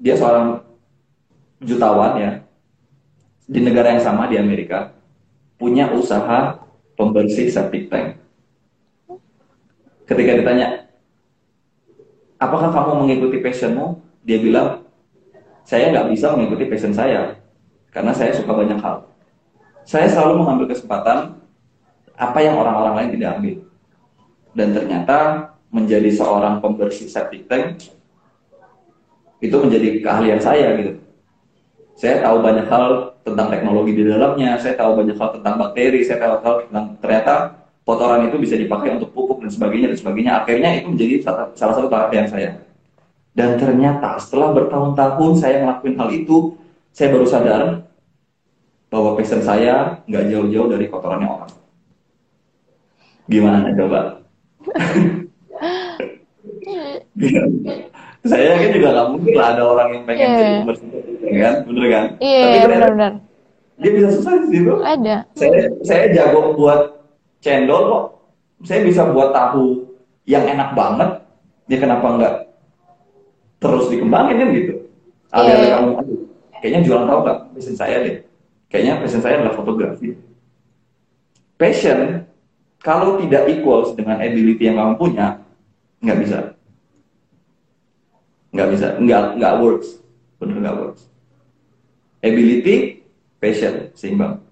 dia 0.00 0.16
seorang 0.16 0.64
jutawan 1.60 2.16
ya 2.16 2.30
di 3.48 3.60
negara 3.64 3.96
yang 3.96 4.02
sama 4.02 4.28
di 4.28 4.36
Amerika 4.40 4.92
punya 5.60 5.90
usaha 5.92 6.60
pembersih 6.96 7.48
septic 7.48 7.92
tank. 7.92 8.20
Ketika 10.08 10.32
ditanya 10.40 10.88
apakah 12.40 12.72
kamu 12.72 13.04
mengikuti 13.04 13.38
passionmu? 13.44 14.00
Dia 14.24 14.40
bilang 14.40 14.84
saya 15.68 15.92
nggak 15.92 16.08
bisa 16.12 16.32
mengikuti 16.32 16.64
passion 16.68 16.96
saya 16.96 17.36
karena 17.92 18.12
saya 18.16 18.32
suka 18.32 18.52
banyak 18.52 18.80
hal. 18.80 19.04
Saya 19.84 20.08
selalu 20.08 20.44
mengambil 20.44 20.72
kesempatan 20.72 21.40
apa 22.16 22.38
yang 22.40 22.56
orang-orang 22.56 22.94
lain 22.96 23.10
tidak 23.16 23.30
ambil. 23.40 23.56
Dan 24.56 24.68
ternyata 24.72 25.18
menjadi 25.68 26.08
seorang 26.12 26.60
pembersih 26.64 27.08
septic 27.08 27.44
tank 27.48 27.97
itu 29.38 29.54
menjadi 29.54 30.02
keahlian 30.02 30.40
saya 30.42 30.74
gitu. 30.78 30.92
Saya 31.98 32.22
tahu 32.22 32.42
banyak 32.42 32.66
hal 32.70 33.18
tentang 33.26 33.50
teknologi 33.50 33.90
di 33.94 34.06
dalamnya, 34.06 34.54
saya 34.62 34.78
tahu 34.78 35.02
banyak 35.02 35.18
hal 35.18 35.28
tentang 35.34 35.54
bakteri, 35.58 36.00
saya 36.06 36.18
tahu 36.22 36.34
hal 36.46 36.54
tentang 36.70 36.84
ternyata 37.02 37.34
kotoran 37.82 38.30
itu 38.30 38.38
bisa 38.38 38.54
dipakai 38.54 38.94
untuk 38.94 39.10
pupuk 39.10 39.42
dan 39.42 39.50
sebagainya 39.50 39.90
dan 39.94 39.98
sebagainya. 39.98 40.32
Akhirnya 40.42 40.70
itu 40.78 40.86
menjadi 40.94 41.14
salah 41.58 41.74
satu 41.74 41.90
keahlian 41.90 42.26
saya. 42.30 42.50
Dan 43.34 43.58
ternyata 43.58 44.18
setelah 44.18 44.54
bertahun-tahun 44.54 45.32
saya 45.38 45.62
ngelakuin 45.62 45.94
hal 45.98 46.10
itu, 46.10 46.54
saya 46.94 47.14
baru 47.14 47.26
sadar 47.26 47.62
bahwa 48.90 49.14
passion 49.14 49.42
saya 49.42 50.02
nggak 50.06 50.24
jauh-jauh 50.26 50.68
dari 50.70 50.86
kotorannya 50.90 51.28
orang. 51.28 51.52
Gimana 53.28 53.70
coba? 53.74 54.00
saya 58.28 58.60
kan 58.60 58.70
juga 58.70 58.88
nggak 58.92 59.08
mungkin 59.10 59.32
lah 59.34 59.48
ada 59.56 59.62
orang 59.64 59.88
yang 59.96 60.02
pengen 60.04 60.26
yeah. 60.28 60.36
jadi 60.38 60.52
pembersih 60.60 60.88
kan? 61.28 61.54
Bener 61.64 61.84
kan? 61.88 62.04
Iya 62.20 62.38
yeah, 62.38 62.64
benar-benar 62.68 63.12
dia 63.78 63.90
bisa 63.94 64.08
susah 64.10 64.32
di 64.42 64.48
situ 64.50 64.74
ada. 64.82 65.16
Saya 65.38 65.70
saya 65.86 66.04
jago 66.10 66.58
buat 66.58 66.98
cendol 67.38 67.82
kok. 67.86 68.04
Saya 68.66 68.82
bisa 68.82 69.06
buat 69.14 69.30
tahu 69.30 69.86
yang 70.26 70.42
enak 70.50 70.74
banget 70.74 71.22
dia 71.70 71.78
kenapa 71.78 72.06
nggak 72.18 72.34
terus 73.62 73.86
dikembangin 73.86 74.42
kan 74.42 74.48
gitu. 74.50 74.74
Yeah. 75.30 75.38
ada 75.38 75.52
iya. 75.54 75.74
kamu 75.78 75.90
kayaknya 76.58 76.80
jualan 76.82 77.06
tahu 77.06 77.18
nggak? 77.22 77.38
Passion 77.54 77.76
saya 77.78 77.96
deh. 78.02 78.16
Kayaknya 78.68 78.92
passion 78.98 79.22
saya 79.22 79.34
adalah 79.38 79.54
fotografi. 79.54 80.18
Passion 81.54 82.26
kalau 82.82 83.18
tidak 83.22 83.46
equals 83.46 83.94
dengan 83.94 84.18
ability 84.22 84.66
yang 84.66 84.78
kamu 84.78 84.94
punya, 84.98 85.42
nggak 86.02 86.18
bisa. 86.22 86.38
Nggak 88.54 88.68
bisa, 88.72 88.86
nggak, 88.96 89.22
nggak 89.36 89.54
works. 89.60 89.88
Bener 90.40 90.56
nggak 90.62 90.76
works. 90.80 91.02
Ability, 92.24 93.04
passion, 93.38 93.92
seimbang. 93.94 94.42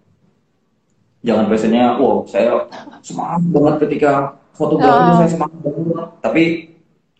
Jangan 1.26 1.50
passionnya, 1.50 1.98
wow, 1.98 2.22
saya 2.28 2.70
semangat 3.02 3.42
banget 3.50 3.74
ketika 3.88 4.38
fotografi 4.54 5.00
itu 5.02 5.14
saya 5.18 5.30
semangat 5.34 5.58
banget. 5.64 6.06
Tapi 6.22 6.42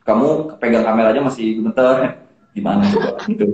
kamu 0.07 0.29
pegang 0.63 0.87
kamera 0.87 1.11
aja 1.11 1.23
masih 1.27 1.59
gemeter, 1.59 2.23
gimana 2.57 2.87
coba 2.87 3.19
gitu. 3.27 3.45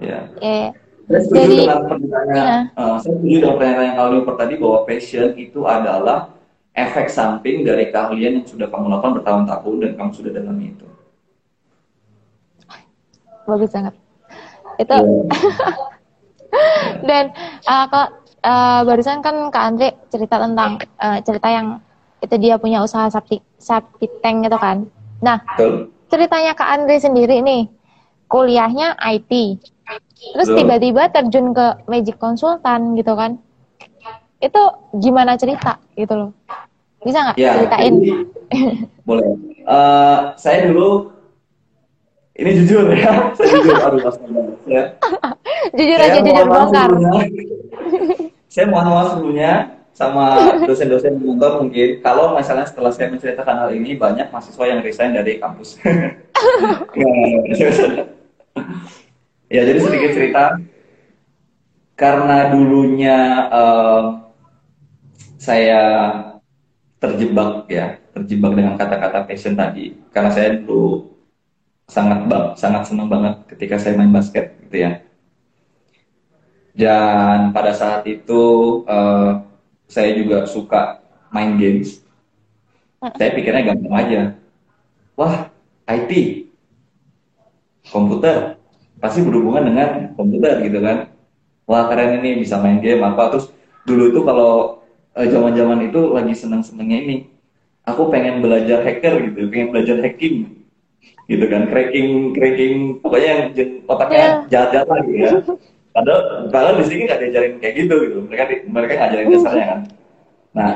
Ya. 0.00 0.26
Yeah. 0.40 0.70
Saya 1.04 1.20
setuju 1.20 1.36
Jadi, 1.44 1.56
dengan 1.60 1.80
pertanyaan, 1.84 2.26
ya. 2.32 2.80
uh, 2.80 2.96
saya 2.96 3.12
setuju 3.20 3.36
dengan 3.36 3.54
pertanyaan 3.60 3.84
yang 3.84 3.96
kalau 4.00 4.36
tadi 4.40 4.54
bahwa 4.56 4.78
passion 4.88 5.28
itu 5.36 5.60
adalah 5.68 6.18
efek 6.72 7.06
samping 7.12 7.60
dari 7.60 7.92
keahlian 7.92 8.40
yang 8.40 8.46
sudah 8.48 8.72
kamu 8.72 8.88
lakukan 8.88 9.20
bertahun-tahun 9.20 9.74
dan 9.84 9.90
kamu 10.00 10.10
sudah 10.16 10.32
dalami 10.32 10.64
itu. 10.72 10.86
Bagus 13.44 13.70
banget. 13.72 13.94
Itu 14.80 14.94
dan 17.08 17.34
uh, 17.66 17.84
kok 17.90 18.08
uh, 18.44 18.80
barusan 18.86 19.24
kan 19.24 19.50
Kak 19.50 19.64
Andre 19.74 19.88
cerita 20.12 20.38
tentang 20.38 20.78
uh, 21.00 21.18
cerita 21.24 21.48
yang 21.50 21.80
itu 22.22 22.34
dia 22.40 22.56
punya 22.56 22.80
usaha 22.80 23.10
sapi 23.10 23.40
sapi 23.60 24.08
tank 24.24 24.48
gitu 24.48 24.56
kan. 24.56 24.88
Nah, 25.20 25.40
Betul. 25.56 25.92
ceritanya 26.08 26.52
Kak 26.56 26.68
Andre 26.68 26.96
sendiri 27.00 27.40
nih 27.44 27.68
kuliahnya 28.28 28.96
IT. 29.00 29.32
Terus 30.32 30.48
tiba-tiba 30.48 31.12
terjun 31.12 31.52
ke 31.52 31.84
Magic 31.84 32.16
Konsultan 32.16 32.96
gitu 32.96 33.12
kan. 33.12 33.36
Itu 34.40 34.60
gimana 34.96 35.36
cerita 35.36 35.76
gitu 35.96 36.16
loh. 36.16 36.30
Bisa 37.04 37.20
nggak 37.20 37.36
ya, 37.36 37.60
ceritain? 37.60 37.94
Jadi, 38.00 38.12
boleh. 39.08 39.28
Uh, 39.68 40.32
saya 40.40 40.68
dulu 40.68 41.12
ini 42.34 42.50
jujur 42.58 42.90
ya, 42.90 43.10
saya 43.38 43.46
jujur, 43.46 43.78
aduh 43.78 44.02
ya. 44.66 44.82
jujur 45.70 45.98
aja, 46.02 46.18
jujur 46.18 46.46
bongkar. 46.50 46.90
saya 48.54 48.66
mohon 48.70 48.86
maaf 48.90 49.08
sebelumnya 49.14 49.52
sama 49.94 50.58
dosen-dosen 50.66 51.22
mentor 51.22 51.62
mungkin 51.62 52.02
kalau 52.02 52.34
misalnya 52.34 52.66
setelah 52.66 52.90
saya 52.90 53.14
menceritakan 53.14 53.56
hal 53.62 53.70
ini 53.70 53.94
banyak 53.94 54.26
mahasiswa 54.34 54.66
yang 54.66 54.82
resign 54.82 55.14
dari 55.14 55.38
kampus. 55.38 55.78
ya 59.54 59.62
jadi 59.62 59.78
sedikit 59.78 60.10
cerita 60.10 60.58
karena 61.94 62.50
dulunya 62.50 63.46
um, 63.54 64.26
saya 65.38 65.82
terjebak 66.98 67.70
ya 67.70 68.02
terjebak 68.10 68.58
dengan 68.58 68.74
kata-kata 68.74 69.22
passion 69.22 69.54
tadi 69.54 69.94
karena 70.10 70.34
saya 70.34 70.58
dulu 70.58 71.13
sangat 71.86 72.26
bang, 72.26 72.46
sangat 72.56 72.82
senang 72.88 73.08
banget 73.08 73.34
ketika 73.54 73.76
saya 73.80 73.94
main 73.98 74.12
basket 74.12 74.56
gitu 74.66 74.76
ya. 74.84 75.02
Dan 76.74 77.54
pada 77.54 77.70
saat 77.70 78.02
itu 78.08 78.42
uh, 78.88 79.44
saya 79.86 80.10
juga 80.18 80.48
suka 80.48 80.98
main 81.30 81.54
games. 81.54 82.02
Saya 83.14 83.30
pikirnya 83.36 83.74
gampang 83.74 83.94
aja. 83.94 84.20
Wah 85.14 85.52
IT 85.86 86.12
komputer. 87.92 88.58
Pasti 88.98 89.20
berhubungan 89.20 89.68
dengan 89.68 90.16
komputer 90.16 90.64
gitu 90.64 90.80
kan. 90.80 91.12
Wah 91.68 91.86
keren 91.92 92.24
ini 92.24 92.42
bisa 92.42 92.58
main 92.58 92.80
game 92.80 93.04
apa. 93.04 93.30
Terus 93.36 93.52
dulu 93.84 94.10
tuh 94.10 94.24
kalau 94.24 94.52
Eh, 95.14 95.30
zaman-zaman 95.30 95.78
itu 95.86 96.10
lagi 96.10 96.34
senang-senangnya 96.34 96.98
ini 97.06 97.16
aku 97.86 98.10
pengen 98.10 98.42
belajar 98.42 98.82
hacker 98.82 99.30
gitu. 99.30 99.46
Pengen 99.46 99.70
belajar 99.70 100.02
hacking 100.02 100.63
gitu 101.30 101.44
kan 101.48 101.62
cracking 101.68 102.32
cracking. 102.36 103.00
Pokoknya 103.00 103.28
yang 103.28 103.40
otaknya 103.88 104.18
yeah. 104.18 104.34
jahat-jahat 104.50 104.88
lah 104.88 104.98
gitu 105.04 105.18
ya. 105.18 105.32
Padahal 105.94 106.20
padahal 106.50 106.74
di 106.82 106.84
sini 106.90 107.00
nggak 107.06 107.20
diajarin 107.22 107.54
kayak 107.62 107.74
gitu 107.86 107.94
gitu. 108.02 108.18
Mereka 108.26 108.42
mereka 108.66 108.92
ngajarin 108.98 109.26
dasarnya 109.30 109.66
kan. 109.66 109.80
Nah 110.52 110.70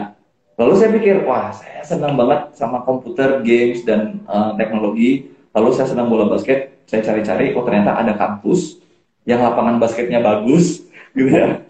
lalu 0.58 0.72
saya 0.74 0.90
pikir 0.94 1.16
wah 1.26 1.50
saya 1.54 1.82
senang 1.82 2.14
banget 2.18 2.54
sama 2.54 2.82
komputer 2.86 3.42
games 3.42 3.82
dan 3.82 4.22
uh, 4.30 4.54
teknologi. 4.54 5.32
Lalu 5.52 5.68
saya 5.74 5.90
senang 5.90 6.06
bola 6.06 6.30
basket. 6.30 6.78
Saya 6.88 7.04
cari-cari 7.04 7.52
oh 7.52 7.64
ternyata 7.66 8.00
ada 8.00 8.16
kampus 8.16 8.80
yang 9.28 9.44
lapangan 9.44 9.76
basketnya 9.76 10.24
bagus 10.24 10.86
gitu 11.18 11.28
ya. 11.28 11.60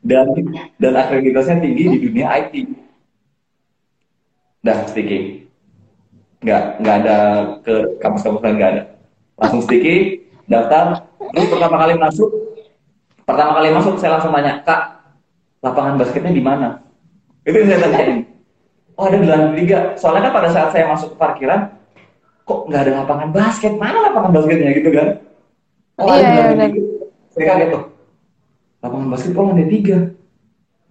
Dan 0.00 0.30
dan 0.78 0.92
akreditasnya 0.96 1.60
tinggi 1.60 1.84
di 1.92 1.98
dunia 1.98 2.30
IT. 2.38 2.54
Dah 4.62 4.86
sticky. 4.86 5.47
Nggak 6.38 6.62
nggak 6.82 6.96
ada 7.04 7.16
ke 7.66 7.74
kampus-kampus 7.98 8.42
lain 8.42 8.54
nggak 8.58 8.70
ada. 8.74 8.82
Langsung 9.38 9.60
sticky, 9.66 10.26
daftar. 10.46 11.06
Terus 11.34 11.48
pertama 11.50 11.76
kali 11.78 11.94
masuk, 11.98 12.30
pertama 13.26 13.52
kali 13.58 13.68
masuk 13.74 13.94
saya 13.98 14.18
langsung 14.18 14.32
tanya, 14.34 14.62
kak, 14.62 14.82
lapangan 15.62 15.94
basketnya 15.98 16.32
di 16.34 16.42
mana? 16.42 16.82
Itu 17.42 17.56
yang 17.58 17.68
saya 17.74 17.80
tanyain. 17.86 18.26
Oh 18.98 19.06
ada 19.06 19.16
di 19.18 19.26
lantai 19.30 19.54
tiga. 19.62 19.78
Soalnya 19.94 20.30
kan 20.30 20.32
pada 20.42 20.48
saat 20.50 20.68
saya 20.74 20.90
masuk 20.90 21.14
ke 21.14 21.16
parkiran, 21.18 21.70
kok 22.42 22.60
nggak 22.66 22.82
ada 22.86 22.92
lapangan 23.02 23.30
basket? 23.30 23.72
Mana 23.78 24.10
lapangan 24.10 24.34
basketnya 24.34 24.74
gitu 24.74 24.90
kan? 24.90 25.22
Oh 26.02 26.10
ada 26.10 26.22
di 26.22 26.38
lantai 26.38 26.68
tiga. 26.74 26.90
Saya 27.34 27.44
kaget 27.54 27.68
tuh 27.70 27.84
lapangan 28.78 29.08
basketball 29.10 29.50
lantai 29.50 29.68
tiga 29.70 29.98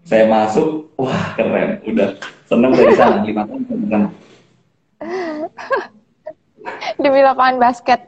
saya 0.04 0.24
masuk 0.28 0.92
wah 1.00 1.36
keren 1.40 1.80
udah 1.88 2.10
seneng 2.48 2.72
dari 2.76 2.94
sana 2.96 3.24
lima 3.24 3.44
tahun 3.48 3.64
seneng 3.68 4.04
demi 7.02 7.22
lapangan 7.22 7.58
basket. 7.62 8.00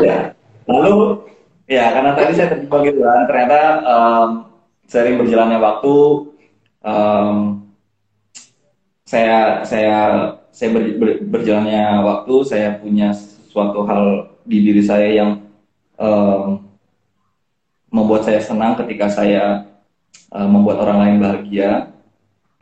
Ya. 0.00 0.32
Lalu 0.66 1.26
ya 1.70 1.92
karena 1.94 2.10
tadi 2.16 2.32
saya 2.34 2.48
terjebak 2.56 2.80
gitu 2.90 3.00
kan 3.04 3.24
ternyata 3.30 3.60
um, 3.86 4.28
sering 4.90 5.16
berjalannya 5.22 5.58
waktu 5.62 5.94
um, 6.82 7.36
saya 9.06 9.62
saya 9.66 9.98
saya 10.50 10.68
ber, 10.74 10.84
ber, 10.98 11.10
berjalannya 11.30 12.02
waktu 12.02 12.34
saya 12.46 12.68
punya 12.78 13.14
suatu 13.50 13.86
hal 13.86 14.34
di 14.46 14.66
diri 14.66 14.82
saya 14.82 15.08
yang 15.10 15.30
um, 15.98 16.66
membuat 17.90 18.26
saya 18.26 18.42
senang 18.42 18.78
ketika 18.78 19.10
saya 19.10 19.66
uh, 20.34 20.48
membuat 20.48 20.82
orang 20.82 20.98
lain 21.02 21.16
bahagia 21.22 21.90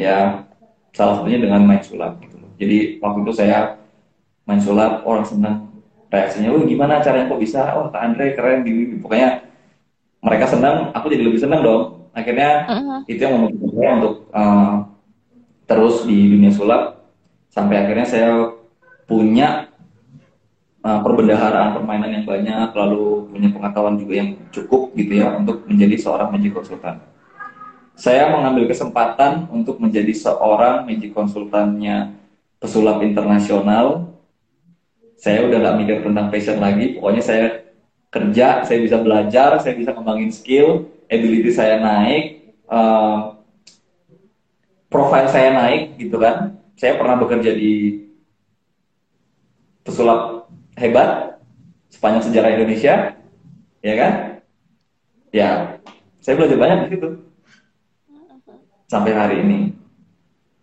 ya 0.00 0.44
salah 0.92 1.20
satunya 1.20 1.38
dengan 1.40 1.64
main 1.64 1.84
sulap 1.84 2.18
gitu. 2.20 2.36
Jadi 2.58 2.98
waktu 2.98 3.18
itu 3.22 3.32
saya 3.32 3.77
main 4.48 4.60
sulap 4.64 5.04
orang 5.04 5.28
senang 5.28 5.68
reaksinya 6.08 6.56
oh 6.56 6.64
gimana 6.64 7.04
caranya 7.04 7.28
kok 7.28 7.42
bisa 7.42 7.60
oh 7.76 7.92
Kak 7.92 8.00
Andre 8.00 8.32
keren 8.32 8.64
gini 8.64 8.96
pokoknya 8.98 9.44
mereka 10.24 10.48
senang 10.48 10.90
aku 10.96 11.12
jadi 11.12 11.22
lebih 11.28 11.38
senang 11.38 11.60
dong 11.60 12.10
akhirnya 12.16 12.64
uh-huh. 12.64 13.00
itu 13.06 13.20
yang 13.20 13.36
memotivasi 13.36 13.76
saya 13.76 13.90
untuk 14.00 14.14
uh, 14.32 14.74
terus 15.68 16.08
di 16.08 16.18
dunia 16.32 16.50
sulap 16.50 16.82
sampai 17.52 17.76
akhirnya 17.84 18.06
saya 18.08 18.30
punya 19.04 19.68
uh, 20.84 21.00
perbendaharaan 21.02 21.74
permainan 21.76 22.10
yang 22.20 22.24
banyak, 22.28 22.68
lalu 22.76 23.28
punya 23.32 23.48
pengetahuan 23.50 23.96
juga 23.98 24.14
yang 24.20 24.30
cukup 24.52 24.92
gitu 24.94 25.12
ya 25.20 25.34
untuk 25.36 25.64
menjadi 25.66 25.96
seorang 26.00 26.28
magic 26.32 26.52
konsultan. 26.54 27.00
Saya 27.98 28.30
mengambil 28.30 28.70
kesempatan 28.70 29.50
untuk 29.50 29.82
menjadi 29.82 30.14
seorang 30.14 30.86
magic 30.86 31.10
konsultannya 31.10 32.14
pesulap 32.62 33.02
internasional. 33.02 34.14
Saya 35.18 35.42
udah 35.50 35.58
gak 35.58 35.76
mikir 35.82 35.96
tentang 36.06 36.30
passion 36.30 36.62
lagi, 36.62 36.94
pokoknya 36.94 37.22
saya 37.22 37.44
kerja, 38.08 38.62
saya 38.62 38.78
bisa 38.78 38.96
belajar, 39.02 39.58
saya 39.58 39.74
bisa 39.74 39.90
kembangin 39.90 40.30
skill, 40.30 40.86
ability 41.10 41.50
saya 41.50 41.82
naik, 41.82 42.54
uh, 42.70 43.34
profile 44.86 45.26
saya 45.26 45.52
naik 45.52 45.98
gitu 45.98 46.16
kan. 46.22 46.56
Saya 46.78 46.94
pernah 46.94 47.18
bekerja 47.18 47.50
di 47.50 48.06
pesulap 49.82 50.46
hebat 50.78 51.42
sepanjang 51.90 52.30
sejarah 52.30 52.54
Indonesia, 52.54 52.94
ya 53.82 53.94
kan? 53.98 54.12
Ya, 55.34 55.50
saya 56.22 56.38
belajar 56.38 56.56
banyak 56.56 56.78
di 56.86 56.88
situ 56.94 57.08
sampai 58.88 59.12
hari 59.12 59.36
ini 59.44 59.76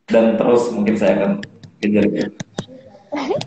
dan 0.09 0.33
terus 0.37 0.73
mungkin 0.73 0.97
saya 0.97 1.21
akan 1.21 1.31
kejar 1.77 2.05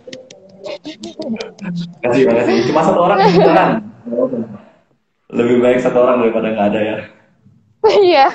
kasih 2.02 2.22
kasih 2.26 2.56
cuma 2.72 2.80
satu 2.84 3.00
orang 3.04 3.18
kan 3.20 3.70
lebih 5.28 5.60
baik 5.60 5.78
satu 5.84 6.00
orang 6.00 6.24
daripada 6.24 6.48
nggak 6.56 6.68
ada 6.72 6.80
ya. 6.80 6.96
Iya. 7.88 8.26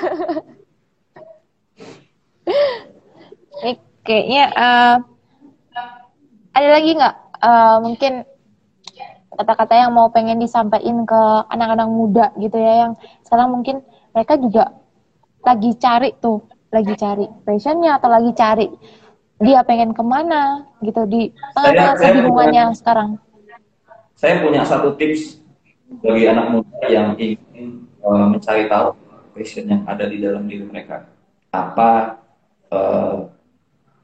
Kayaknya 4.04 4.44
uh, 4.52 4.96
ada 6.54 6.68
lagi 6.70 6.90
nggak 6.94 7.14
uh, 7.40 7.76
mungkin 7.82 8.12
kata-kata 9.34 9.74
yang 9.74 9.90
mau 9.90 10.12
pengen 10.14 10.38
disampaikan 10.38 11.02
ke 11.02 11.22
anak-anak 11.50 11.88
muda 11.90 12.26
gitu 12.38 12.54
ya 12.54 12.86
yang 12.86 12.92
sekarang 13.26 13.50
mungkin 13.50 13.82
mereka 14.14 14.38
juga 14.38 14.70
lagi 15.42 15.74
cari 15.74 16.14
tuh 16.22 16.46
lagi 16.70 16.94
cari 16.94 17.26
passionnya 17.42 17.98
atau 17.98 18.08
lagi 18.12 18.30
cari 18.38 18.70
dia 19.42 19.60
pengen 19.66 19.90
ke 19.90 20.02
mana 20.04 20.62
gitu 20.84 21.02
di 21.10 21.34
tengah-tengah 21.54 21.94
kebingungannya 21.98 22.64
sekarang 22.76 23.18
saya 24.14 24.40
punya 24.42 24.62
satu 24.62 24.94
tips 24.94 25.42
bagi 26.02 26.30
anak 26.30 26.54
muda 26.54 26.86
yang 26.86 27.18
ingin 27.18 27.86
uh, 28.02 28.30
mencari 28.30 28.70
tahu 28.70 28.94
passion 29.34 29.66
yang 29.66 29.82
ada 29.86 30.06
di 30.06 30.22
dalam 30.22 30.46
diri 30.46 30.62
mereka 30.62 31.10
apa 31.50 32.22
uh, 32.70 33.26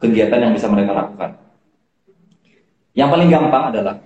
kegiatan 0.03 0.51
yang 0.51 0.53
bisa 0.55 0.67
mereka 0.67 0.95
lakukan 0.95 1.39
yang 2.95 3.09
paling 3.09 3.31
gampang 3.31 3.71
adalah 3.71 3.97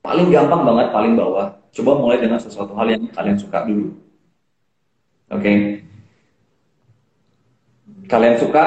paling 0.00 0.32
gampang 0.32 0.62
banget, 0.64 0.86
paling 0.90 1.12
bawah. 1.16 1.48
Coba 1.70 1.92
mulai 1.96 2.18
dengan 2.18 2.40
sesuatu 2.40 2.74
hal 2.74 2.88
yang 2.90 3.04
kalian 3.14 3.38
suka 3.38 3.62
dulu. 3.62 3.94
Oke. 5.30 5.40
Okay? 5.40 5.58
kalian 8.10 8.42
suka 8.42 8.64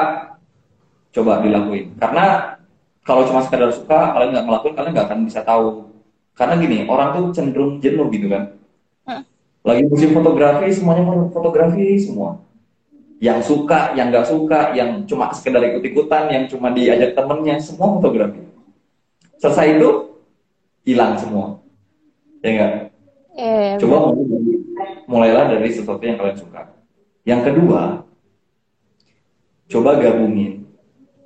coba 1.14 1.40
dilakuin. 1.40 1.94
Karena 1.96 2.58
kalau 3.06 3.22
cuma 3.30 3.40
sekedar 3.46 3.70
suka 3.70 4.12
kalian 4.12 4.34
nggak 4.34 4.46
ngelakuin 4.50 4.74
kalian 4.74 4.92
nggak 4.92 5.06
akan 5.06 5.20
bisa 5.30 5.40
tahu. 5.46 5.94
Karena 6.34 6.58
gini 6.58 6.78
orang 6.90 7.14
tuh 7.14 7.24
cenderung 7.30 7.78
jenuh 7.78 8.10
gitu 8.10 8.26
kan. 8.26 8.58
Lagi 9.64 9.82
musim 9.88 10.12
fotografi 10.12 10.68
semuanya 10.74 11.30
fotografi 11.30 11.96
semua. 12.02 12.42
Yang 13.22 13.48
suka 13.48 13.94
yang 13.94 14.10
nggak 14.10 14.26
suka 14.26 14.74
yang 14.74 15.06
cuma 15.06 15.30
sekedar 15.30 15.62
ikut 15.62 15.80
ikutan 15.86 16.28
yang 16.28 16.44
cuma 16.50 16.74
diajak 16.74 17.14
temennya 17.14 17.56
semua 17.62 17.96
fotografi. 17.96 18.42
Selesai 19.38 19.78
itu 19.78 20.18
hilang 20.84 21.16
semua. 21.16 21.62
Ya 22.44 22.50
enggak 22.50 22.72
Iya, 23.34 23.82
coba 23.82 24.14
mulailah 25.10 25.50
dari 25.50 25.66
sesuatu 25.66 25.98
yang 26.06 26.14
kalian 26.14 26.38
suka. 26.38 26.70
Yang 27.26 27.40
kedua 27.50 27.82
coba 29.64 29.90
gabungin 29.96 30.63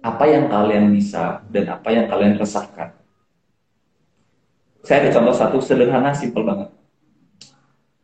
apa 0.08 0.24
yang 0.24 0.48
kalian 0.48 0.88
bisa 0.88 1.44
dan 1.52 1.68
apa 1.68 1.88
yang 1.92 2.08
kalian 2.08 2.40
resahkan 2.40 2.96
saya 4.80 5.04
ada 5.04 5.10
contoh 5.12 5.36
satu 5.36 5.56
sederhana 5.60 6.16
simple 6.16 6.48
banget 6.48 6.68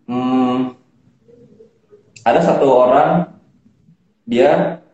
hmm, 0.05 0.77
ada 2.21 2.41
satu 2.45 2.67
orang 2.69 3.33
dia 4.29 4.85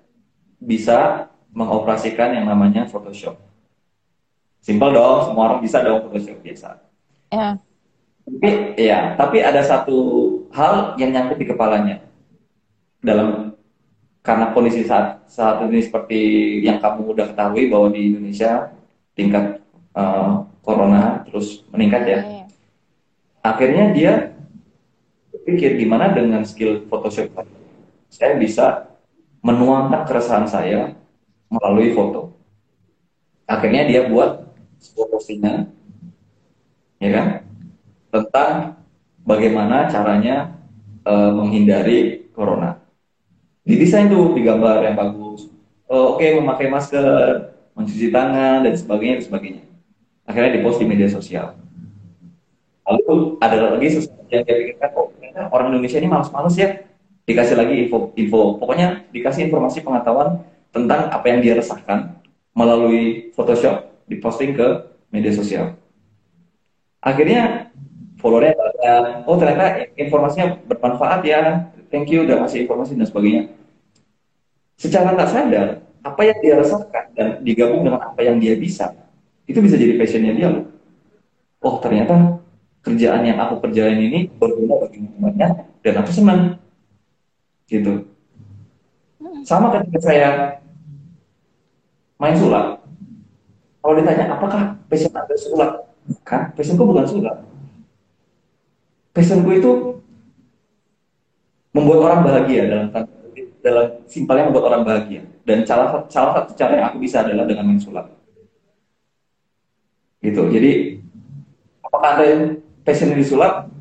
bisa 0.63 1.27
mengoperasikan 1.51 2.39
yang 2.39 2.47
namanya 2.47 2.87
Photoshop 2.87 3.51
Simpel 4.61 4.93
dong, 4.93 5.25
semua 5.25 5.43
orang 5.49 5.61
bisa 5.65 5.81
dong 5.81 6.05
Photoshop 6.05 6.37
biasa. 6.45 6.69
Ya. 7.33 7.57
Tapi 8.29 8.51
ya, 8.77 9.17
tapi 9.17 9.41
ada 9.41 9.65
satu 9.65 9.97
hal 10.53 11.01
yang 11.01 11.11
nyangkut 11.17 11.41
di 11.41 11.49
kepalanya 11.49 12.05
dalam 13.01 13.50
karena 14.21 14.53
kondisi 14.53 14.85
saat 14.85 15.25
saat 15.27 15.65
ini 15.65 15.81
seperti 15.81 16.21
yang 16.61 16.77
kamu 16.79 17.17
udah 17.17 17.27
ketahui 17.33 17.73
bahwa 17.73 17.89
di 17.89 18.13
Indonesia 18.13 18.69
tingkat 19.17 19.65
uh, 19.97 20.45
corona 20.61 21.25
terus 21.25 21.65
meningkat 21.73 22.03
ya. 22.05 22.21
ya. 22.21 22.45
Akhirnya 23.41 23.85
dia 23.97 24.13
pikir 25.49 25.81
gimana 25.81 26.13
dengan 26.13 26.45
skill 26.45 26.85
Photoshop 26.87 27.33
saya 28.11 28.37
bisa 28.37 28.91
menuangkan 29.41 30.05
keresahan 30.05 30.45
saya 30.45 30.93
melalui 31.49 31.97
foto. 31.97 32.37
Akhirnya 33.49 33.89
dia 33.89 34.07
buat 34.07 34.47
sebuah 34.81 35.07
postingan 35.17 35.59
ya 37.01 37.11
kan 37.17 37.27
tentang 38.13 38.53
bagaimana 39.25 39.89
caranya 39.89 40.53
e, 41.05 41.13
menghindari 41.33 42.29
corona. 42.35 42.80
Didesain 43.65 44.09
tuh 44.09 44.33
digambar 44.33 44.83
yang 44.85 44.97
bagus. 44.97 45.51
Oh, 45.91 46.17
Oke, 46.17 46.25
okay, 46.25 46.39
memakai 46.39 46.71
masker, 46.71 47.51
mencuci 47.75 48.09
tangan 48.15 48.63
dan 48.63 48.75
sebagainya 48.79 49.15
dan 49.21 49.25
sebagainya. 49.27 49.63
Akhirnya 50.25 50.51
dipost 50.57 50.79
di 50.79 50.87
media 50.87 51.09
sosial. 51.11 51.59
Lalu 52.87 53.39
ada 53.43 53.75
lagi 53.75 53.89
sesuatu 53.99 54.27
yang 54.31 54.43
dia 54.47 54.55
pikirkan, 54.55 54.91
oh 54.95 55.11
ternyata 55.15 55.51
orang 55.51 55.75
Indonesia 55.75 55.99
ini 55.99 56.09
malas-malas 56.11 56.55
ya. 56.55 56.87
Dikasih 57.27 57.55
lagi 57.59 57.75
info, 57.87 58.11
info, 58.19 58.59
pokoknya 58.59 59.07
dikasih 59.15 59.47
informasi 59.47 59.87
pengetahuan 59.87 60.43
tentang 60.75 61.11
apa 61.11 61.27
yang 61.31 61.39
dia 61.43 61.55
resahkan 61.59 62.19
melalui 62.55 63.31
Photoshop 63.35 63.91
diposting 64.11 64.59
ke 64.59 64.67
media 65.15 65.31
sosial. 65.31 65.79
Akhirnya 66.99 67.71
followernya. 68.19 68.55
Oh 69.25 69.39
ternyata 69.39 69.87
informasinya 69.97 70.59
bermanfaat 70.69 71.21
ya. 71.25 71.71
Thank 71.91 72.15
you 72.15 72.23
udah 72.23 72.47
kasih 72.47 72.65
informasi 72.65 72.95
dan 72.95 73.07
sebagainya. 73.11 73.43
Secara 74.79 75.13
tak 75.19 75.29
sadar, 75.29 75.67
apa 76.01 76.21
yang 76.25 76.39
dia 76.41 76.55
rasakan 76.57 77.05
dan 77.13 77.29
digabung 77.45 77.85
dengan 77.85 78.01
apa 78.01 78.21
yang 78.25 78.41
dia 78.41 78.57
bisa, 78.57 78.95
itu 79.45 79.59
bisa 79.61 79.77
jadi 79.77 79.99
passionnya 79.99 80.33
dia 80.33 80.49
loh. 80.49 80.65
Oh 81.61 81.77
ternyata 81.83 82.41
kerjaan 82.81 83.27
yang 83.27 83.37
aku 83.37 83.61
kerjain 83.61 84.01
ini 84.01 84.33
berguna 84.41 84.81
bagi 84.81 85.05
temannya 85.05 85.69
dan 85.85 85.95
aku 86.01 86.11
senang. 86.15 86.41
Gitu. 87.69 88.09
Sama 89.45 89.69
ketika 89.77 90.01
saya 90.01 90.29
main 92.17 92.37
sulap, 92.39 92.81
kalau 93.81 93.95
ditanya, 93.97 94.37
apakah 94.37 94.77
passion 94.89 95.13
Anda 95.13 95.37
sulap? 95.37 95.73
Bukan, 96.05 96.43
passionku 96.53 96.85
bukan 96.85 97.07
sulap. 97.09 97.37
Passionku 99.17 99.51
itu 99.57 100.00
membuat 101.71 101.99
orang 102.11 102.21
bahagia 102.27 102.63
dalam 102.67 102.87
dalam 103.61 103.87
simpelnya 104.09 104.49
membuat 104.49 104.65
orang 104.75 104.83
bahagia. 104.83 105.23
Dan 105.45 105.65
salah, 105.65 106.05
salah 106.09 106.33
satu 106.43 106.53
cara 106.57 106.73
yang 106.81 106.87
aku 106.93 106.99
bisa 107.01 107.25
adalah 107.25 107.45
dengan 107.45 107.65
main 107.69 107.81
sulap. 107.81 108.13
Gitu. 110.21 110.43
Jadi, 110.53 111.01
apakah 111.81 112.09
Anda 112.17 112.25
yang 112.29 112.43
passion 112.85 113.13
di 113.17 113.25
sulap? 113.25 113.73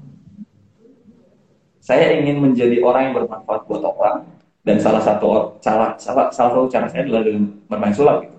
Saya 1.83 2.15
ingin 2.21 2.39
menjadi 2.39 2.79
orang 2.85 3.11
yang 3.11 3.13
bermanfaat 3.17 3.61
buat 3.67 3.83
orang. 3.83 4.27
Dan 4.59 4.77
salah 4.77 5.01
satu 5.01 5.55
salah, 5.63 5.95
salah, 5.97 6.27
salah 6.29 6.51
satu 6.51 6.67
cara 6.67 6.85
saya 6.91 7.07
adalah 7.07 7.23
dengan 7.25 7.57
bermain 7.65 7.95
sulap. 7.95 8.27
Gitu. 8.27 8.37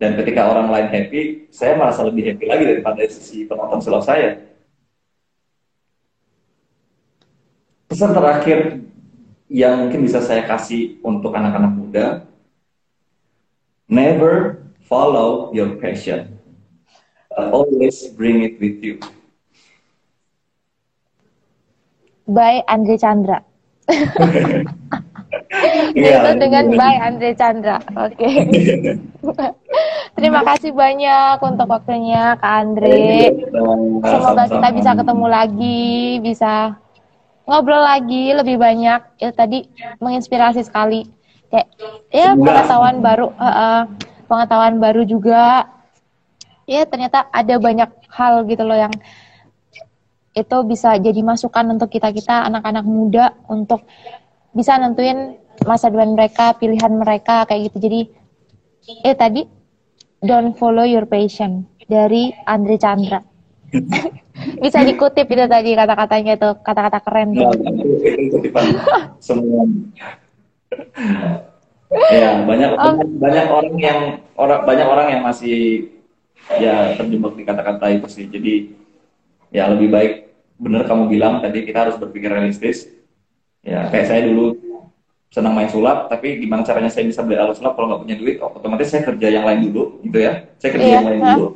Dan 0.00 0.16
ketika 0.16 0.48
orang 0.48 0.72
lain 0.72 0.88
happy, 0.88 1.48
saya 1.52 1.76
merasa 1.76 2.00
lebih 2.08 2.32
happy 2.32 2.44
lagi 2.48 2.64
daripada 2.64 3.04
sisi 3.04 3.44
penonton 3.44 3.80
sulap 3.84 4.00
saya. 4.00 4.49
Pesan 7.90 8.14
terakhir 8.14 8.86
yang 9.50 9.90
mungkin 9.90 10.06
bisa 10.06 10.22
saya 10.22 10.46
kasih 10.46 11.02
untuk 11.02 11.34
anak-anak 11.34 11.74
muda, 11.74 12.06
never 13.90 14.62
follow 14.86 15.50
your 15.50 15.74
passion. 15.82 16.38
always 17.34 18.06
bring 18.14 18.46
it 18.46 18.62
with 18.62 18.78
you. 18.78 19.02
By 22.30 22.62
Andre 22.70 22.94
Chandra. 22.94 23.42
Iya, 25.94 26.30
itu 26.30 26.30
dengan 26.42 26.74
by 26.74 26.94
Andre 27.02 27.30
Chandra. 27.34 27.78
Oke. 27.98 28.22
Okay. 28.22 28.98
Terima 30.18 30.42
kasih 30.46 30.74
banyak 30.74 31.38
untuk 31.42 31.66
waktunya 31.70 32.38
Kak 32.38 32.54
Andre. 32.66 33.30
Semoga 34.02 34.44
kita 34.46 34.68
bisa 34.74 34.90
ketemu 34.94 35.26
lagi, 35.26 36.18
bisa 36.22 36.74
ngobrol 37.50 37.82
lagi 37.82 38.30
lebih 38.30 38.54
banyak. 38.62 39.18
Ya 39.18 39.30
tadi 39.34 39.66
menginspirasi 39.98 40.62
sekali. 40.62 41.10
Kayak 41.50 41.66
ya 42.14 42.38
pengetahuan 42.38 43.02
baru, 43.02 43.34
uh, 43.34 43.42
uh, 43.50 43.80
pengetahuan 44.30 44.78
baru 44.78 45.02
juga. 45.02 45.66
Ya 46.70 46.86
ternyata 46.86 47.26
ada 47.34 47.58
banyak 47.58 47.90
hal 48.14 48.46
gitu 48.46 48.62
loh 48.62 48.78
yang 48.78 48.94
itu 50.30 50.56
bisa 50.62 50.94
jadi 50.94 51.18
masukan 51.26 51.74
untuk 51.74 51.90
kita 51.90 52.14
kita 52.14 52.46
anak-anak 52.46 52.86
muda 52.86 53.34
untuk 53.50 53.82
bisa 54.54 54.78
nentuin 54.78 55.34
masa 55.66 55.90
depan 55.90 56.14
mereka, 56.14 56.54
pilihan 56.54 56.94
mereka 56.94 57.50
kayak 57.50 57.74
gitu. 57.74 57.90
Jadi 57.90 58.00
eh 59.02 59.18
tadi 59.18 59.42
don't 60.22 60.54
follow 60.54 60.86
your 60.86 61.10
passion 61.10 61.66
dari 61.90 62.30
Andre 62.46 62.76
Chandra. 62.78 63.20
bisa 64.60 64.80
dikutip 64.84 65.26
itu 65.28 65.44
tadi 65.46 65.70
kata-katanya 65.76 66.32
itu 66.36 66.48
kata-kata 66.64 66.98
keren 67.04 67.28
tuh. 67.36 67.50
semua. 69.20 69.62
ya 72.14 72.46
banyak 72.46 72.70
oh. 72.78 73.02
banyak 73.18 73.46
orang 73.50 73.74
yang 73.82 74.00
orang 74.38 74.60
banyak 74.62 74.86
orang 74.86 75.06
yang 75.10 75.22
masih 75.26 75.90
ya 76.54 76.94
terjebak 76.94 77.34
di 77.34 77.42
kata-kata 77.44 77.86
itu 77.92 78.08
sih. 78.08 78.26
Jadi 78.30 78.74
ya 79.50 79.66
lebih 79.70 79.90
baik 79.90 80.12
benar 80.60 80.86
kamu 80.86 81.10
bilang 81.10 81.40
tadi 81.42 81.66
kita 81.66 81.88
harus 81.88 81.96
berpikir 81.98 82.30
realistis. 82.30 82.86
Ya 83.60 83.90
kayak 83.92 84.06
saya 84.08 84.22
dulu 84.24 84.56
senang 85.30 85.54
main 85.54 85.70
sulap, 85.70 86.10
tapi 86.10 86.42
gimana 86.42 86.66
caranya 86.66 86.90
saya 86.90 87.06
bisa 87.06 87.22
beli 87.22 87.38
alat 87.38 87.54
sulap 87.54 87.78
kalau 87.78 87.94
nggak 87.94 88.02
punya 88.02 88.16
duit? 88.18 88.36
Oh, 88.42 88.50
otomatis 88.50 88.90
saya 88.90 89.06
kerja 89.06 89.30
yang 89.30 89.46
lain 89.46 89.70
dulu, 89.70 90.02
gitu 90.02 90.18
ya. 90.18 90.50
Saya 90.58 90.70
kerja 90.74 90.86
yeah. 90.90 90.96
yang 90.98 91.06
lain 91.06 91.20
dulu. 91.22 91.46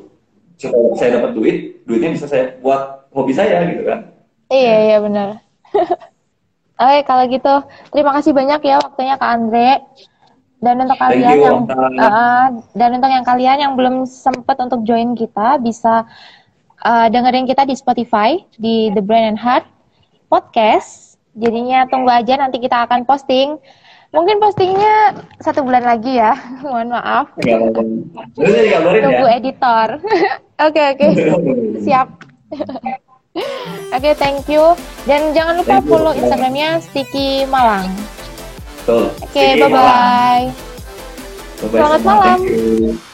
Saya 0.97 1.21
dapat 1.21 1.31
duit, 1.37 1.85
duitnya 1.85 2.15
bisa 2.15 2.27
saya 2.31 2.57
buat 2.61 3.11
hobi 3.11 3.33
saya, 3.35 3.65
gitu 3.69 3.85
kan. 3.89 4.13
Iya, 4.49 4.75
iya 4.89 4.97
benar. 5.03 5.29
Oke, 6.85 6.99
kalau 7.07 7.25
gitu 7.31 7.55
terima 7.95 8.11
kasih 8.19 8.33
banyak 8.35 8.61
ya 8.67 8.77
waktunya 8.83 9.15
Kak 9.19 9.31
Andre. 9.31 9.71
Dan 10.65 10.81
untuk 10.81 10.97
kalian 10.97 11.37
you, 11.37 11.45
yang 11.45 11.59
uh, 12.01 12.49
dan 12.73 12.91
untuk 12.97 13.11
yang 13.13 13.21
kalian 13.21 13.59
yang 13.61 13.73
belum 13.77 14.09
sempat 14.09 14.57
untuk 14.65 14.81
join 14.89 15.13
kita 15.13 15.61
bisa 15.61 16.09
uh, 16.81 17.07
dengerin 17.13 17.45
kita 17.45 17.69
di 17.69 17.77
Spotify 17.77 18.41
di 18.57 18.89
The 18.97 19.05
Brain 19.05 19.37
and 19.37 19.41
Heart 19.45 19.69
podcast 20.33 21.15
Jadinya 21.35 21.83
tunggu 21.91 22.11
aja 22.15 22.39
nanti 22.39 22.63
kita 22.63 22.87
akan 22.87 23.03
posting. 23.03 23.59
Mungkin 24.15 24.39
postingnya 24.39 25.19
satu 25.43 25.67
bulan 25.67 25.83
lagi 25.83 26.15
ya. 26.15 26.39
Mohon 26.63 26.95
maaf. 26.95 27.35
Tunggu 27.35 29.27
ya. 29.27 29.35
editor. 29.35 29.99
Oke 30.63 30.83
oke. 30.95 31.07
Siap. 31.83 32.09
Oke, 33.95 33.99
okay, 33.99 34.15
thank 34.15 34.47
you. 34.47 34.79
Dan 35.11 35.35
jangan 35.35 35.59
lupa 35.59 35.83
follow 35.83 36.15
Instagramnya 36.15 36.79
Sticky 36.79 37.43
Malang. 37.51 37.91
Oke, 38.87 39.59
bye 39.59 39.67
bye. 39.67 40.47
Bye 41.59 41.67
Selamat 41.67 42.01
malam. 42.07 42.39
Thank 42.39 42.55
you. 42.55 43.14